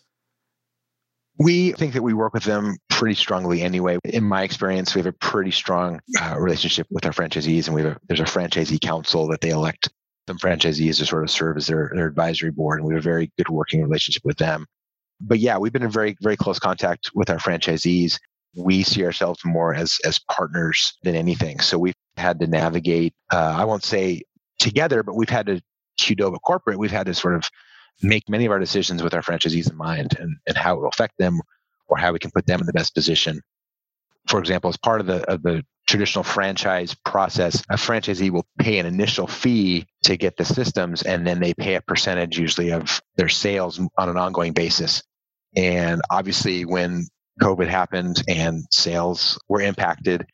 we 1.41 1.73
think 1.73 1.95
that 1.95 2.03
we 2.03 2.13
work 2.13 2.35
with 2.35 2.45
them 2.45 2.77
pretty 2.91 3.15
strongly 3.15 3.63
anyway. 3.63 3.97
In 4.05 4.25
my 4.25 4.43
experience, 4.43 4.95
we 4.95 4.99
have 4.99 5.07
a 5.07 5.13
pretty 5.13 5.51
strong 5.51 6.01
uh, 6.21 6.37
relationship 6.39 6.87
with 6.91 7.07
our 7.07 7.13
franchisees, 7.13 7.67
and 7.67 7.75
we 7.75 7.83
have 7.83 7.93
a, 7.93 8.01
there's 8.07 8.21
a 8.21 8.25
franchisee 8.25 8.79
council 8.79 9.27
that 9.29 9.41
they 9.41 9.49
elect 9.49 9.89
some 10.29 10.39
franchisees 10.39 10.99
to 10.99 11.07
sort 11.07 11.25
of 11.25 11.31
serve 11.31 11.57
as 11.57 11.67
their, 11.67 11.91
their 11.95 12.07
advisory 12.07 12.51
board, 12.51 12.79
and 12.79 12.89
we 12.89 12.95
have 12.95 13.03
a 13.03 13.03
very 13.03 13.31
good 13.37 13.49
working 13.49 13.83
relationship 13.83 14.25
with 14.25 14.37
them. 14.37 14.67
But 15.21 15.39
yeah, 15.39 15.59
we've 15.59 15.73
been 15.73 15.83
in 15.83 15.91
very 15.91 16.17
very 16.21 16.37
close 16.37 16.59
contact 16.59 17.11
with 17.15 17.31
our 17.31 17.39
franchisees. 17.39 18.19
We 18.57 18.83
see 18.83 19.05
ourselves 19.05 19.41
more 19.45 19.75
as 19.75 19.99
as 20.05 20.19
partners 20.19 20.95
than 21.03 21.15
anything. 21.15 21.61
So 21.61 21.79
we've 21.79 21.95
had 22.17 22.41
to 22.41 22.47
navigate. 22.47 23.15
Uh, 23.33 23.55
I 23.59 23.65
won't 23.65 23.85
say 23.85 24.23
together, 24.59 25.03
but 25.03 25.17
we've 25.17 25.29
had 25.29 25.47
to 25.47 25.61
Qdoba 25.99 26.39
corporate. 26.43 26.79
We've 26.79 26.91
had 26.91 27.07
to 27.07 27.15
sort 27.15 27.35
of 27.35 27.49
make 28.03 28.29
many 28.29 28.47
of 28.47 28.53
our 28.53 28.59
decisions 28.59 29.03
with 29.03 29.15
our 29.15 29.23
franchisees 29.23 29.71
in 29.71 29.77
mind 29.77 30.17
and, 30.19 30.37
and 30.47 30.57
how 30.57 30.75
it 30.75 30.81
will 30.81 30.89
affect 30.89 31.19
them 31.19 31.41
or 31.89 31.99
how 31.99 32.13
we 32.13 32.19
can 32.19 32.31
put 32.31 32.47
them 32.47 32.61
in 32.61 32.67
the 32.67 32.73
best 32.73 32.95
position. 32.95 33.41
For 34.27 34.39
example, 34.39 34.71
as 34.71 34.77
part 34.77 35.01
of 35.01 35.07
the 35.07 35.23
of 35.31 35.43
the 35.43 35.65
traditional 35.91 36.23
franchise 36.23 36.95
process, 37.05 37.63
a 37.69 37.75
franchisee 37.75 38.31
will 38.31 38.47
pay 38.59 38.79
an 38.79 38.87
initial 38.87 39.27
fee 39.27 39.87
to 40.05 40.17
get 40.17 40.37
the 40.37 40.45
systems 40.45 41.03
and 41.03 41.27
then 41.27 41.41
they 41.41 41.53
pay 41.53 41.75
a 41.75 41.81
percentage 41.83 42.39
usually 42.39 42.71
of 42.71 43.01
their 43.17 43.29
sales 43.29 43.81
on 43.99 44.09
an 44.09 44.17
ongoing 44.17 44.53
basis. 44.53 45.03
And 45.57 46.01
obviously 46.09 46.65
when 46.65 47.09
COVID 47.43 47.67
happened 47.67 48.23
and 48.29 48.63
sales 48.71 49.37
were 49.49 49.61
impacted, 49.61 50.25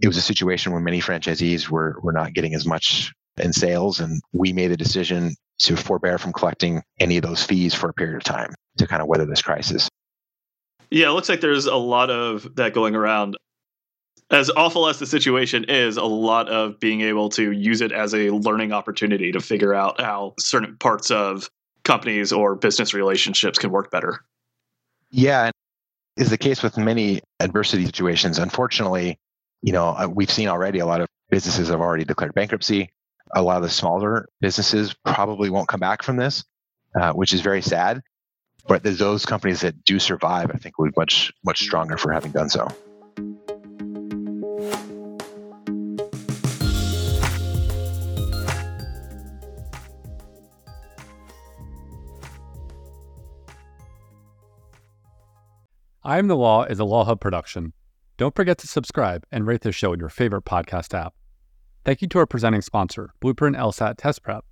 it 0.00 0.06
was 0.06 0.16
a 0.16 0.22
situation 0.22 0.72
where 0.72 0.80
many 0.80 1.00
franchisees 1.00 1.68
were 1.68 1.98
were 2.02 2.12
not 2.12 2.32
getting 2.32 2.54
as 2.54 2.64
much 2.66 3.12
in 3.36 3.52
sales 3.52 4.00
and 4.00 4.22
we 4.32 4.54
made 4.54 4.72
a 4.72 4.76
decision 4.76 5.34
to 5.58 5.76
forbear 5.76 6.16
from 6.16 6.32
collecting 6.32 6.82
any 6.98 7.18
of 7.18 7.22
those 7.22 7.44
fees 7.44 7.74
for 7.74 7.90
a 7.90 7.94
period 7.94 8.16
of 8.16 8.24
time 8.24 8.54
to 8.78 8.86
kind 8.86 9.02
of 9.02 9.08
weather 9.08 9.26
this 9.26 9.42
crisis. 9.42 9.88
Yeah, 10.90 11.08
it 11.08 11.12
looks 11.12 11.28
like 11.28 11.42
there's 11.42 11.66
a 11.66 11.76
lot 11.76 12.10
of 12.10 12.54
that 12.56 12.72
going 12.72 12.94
around. 12.94 13.36
As 14.34 14.50
awful 14.50 14.88
as 14.88 14.98
the 14.98 15.06
situation 15.06 15.64
is, 15.68 15.96
a 15.96 16.04
lot 16.04 16.48
of 16.48 16.80
being 16.80 17.02
able 17.02 17.28
to 17.30 17.52
use 17.52 17.80
it 17.80 17.92
as 17.92 18.14
a 18.14 18.30
learning 18.30 18.72
opportunity 18.72 19.32
to 19.32 19.40
figure 19.40 19.72
out 19.72 20.00
how 20.00 20.34
certain 20.38 20.76
parts 20.76 21.10
of 21.10 21.48
companies 21.84 22.32
or 22.32 22.56
business 22.56 22.92
relationships 22.92 23.58
can 23.58 23.70
work 23.70 23.90
better. 23.90 24.24
Yeah, 25.10 25.50
is 26.16 26.30
the 26.30 26.38
case 26.38 26.62
with 26.62 26.76
many 26.76 27.20
adversity 27.38 27.86
situations. 27.86 28.38
Unfortunately, 28.38 29.18
you 29.62 29.72
know, 29.72 29.90
uh, 29.90 30.08
we've 30.12 30.30
seen 30.30 30.48
already 30.48 30.80
a 30.80 30.86
lot 30.86 31.00
of 31.00 31.08
businesses 31.30 31.68
have 31.68 31.80
already 31.80 32.04
declared 32.04 32.34
bankruptcy 32.34 32.90
a 33.34 33.42
lot 33.42 33.56
of 33.56 33.62
the 33.62 33.70
smaller 33.70 34.28
businesses 34.40 34.94
probably 35.04 35.50
won't 35.50 35.68
come 35.68 35.80
back 35.80 36.02
from 36.02 36.16
this, 36.16 36.44
uh, 36.98 37.12
which 37.12 37.32
is 37.32 37.40
very 37.40 37.62
sad. 37.62 38.02
But 38.66 38.82
those 38.82 39.26
companies 39.26 39.60
that 39.60 39.84
do 39.84 39.98
survive, 39.98 40.50
I 40.54 40.56
think, 40.56 40.78
will 40.78 40.86
be 40.86 40.94
much 40.96 41.32
much 41.44 41.60
stronger 41.60 41.98
for 41.98 42.12
having 42.12 42.32
done 42.32 42.48
so. 42.48 42.68
I 56.06 56.18
Am 56.18 56.28
the 56.28 56.36
Law 56.36 56.64
is 56.64 56.78
a 56.78 56.84
Law 56.84 57.06
Hub 57.06 57.18
production. 57.18 57.72
Don't 58.18 58.36
forget 58.36 58.58
to 58.58 58.66
subscribe 58.66 59.24
and 59.32 59.46
rate 59.46 59.62
the 59.62 59.72
show 59.72 59.94
in 59.94 60.00
your 60.00 60.10
favorite 60.10 60.44
podcast 60.44 60.92
app. 60.92 61.14
Thank 61.82 62.02
you 62.02 62.08
to 62.08 62.18
our 62.18 62.26
presenting 62.26 62.60
sponsor, 62.60 63.14
Blueprint 63.20 63.56
LSAT 63.56 63.94
Test 63.96 64.22
Prep. 64.22 64.44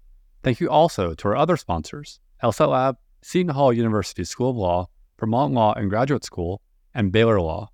Thank 0.42 0.60
you 0.60 0.70
also 0.70 1.12
to 1.12 1.28
our 1.28 1.36
other 1.36 1.58
sponsors, 1.58 2.20
LSAT 2.42 2.68
Lab, 2.68 2.96
Seton 3.20 3.54
Hall 3.54 3.70
University 3.70 4.24
School 4.24 4.48
of 4.48 4.56
Law, 4.56 4.88
Vermont 5.20 5.52
Law 5.52 5.74
and 5.74 5.90
Graduate 5.90 6.24
School, 6.24 6.62
and 6.94 7.12
Baylor 7.12 7.38
Law. 7.38 7.70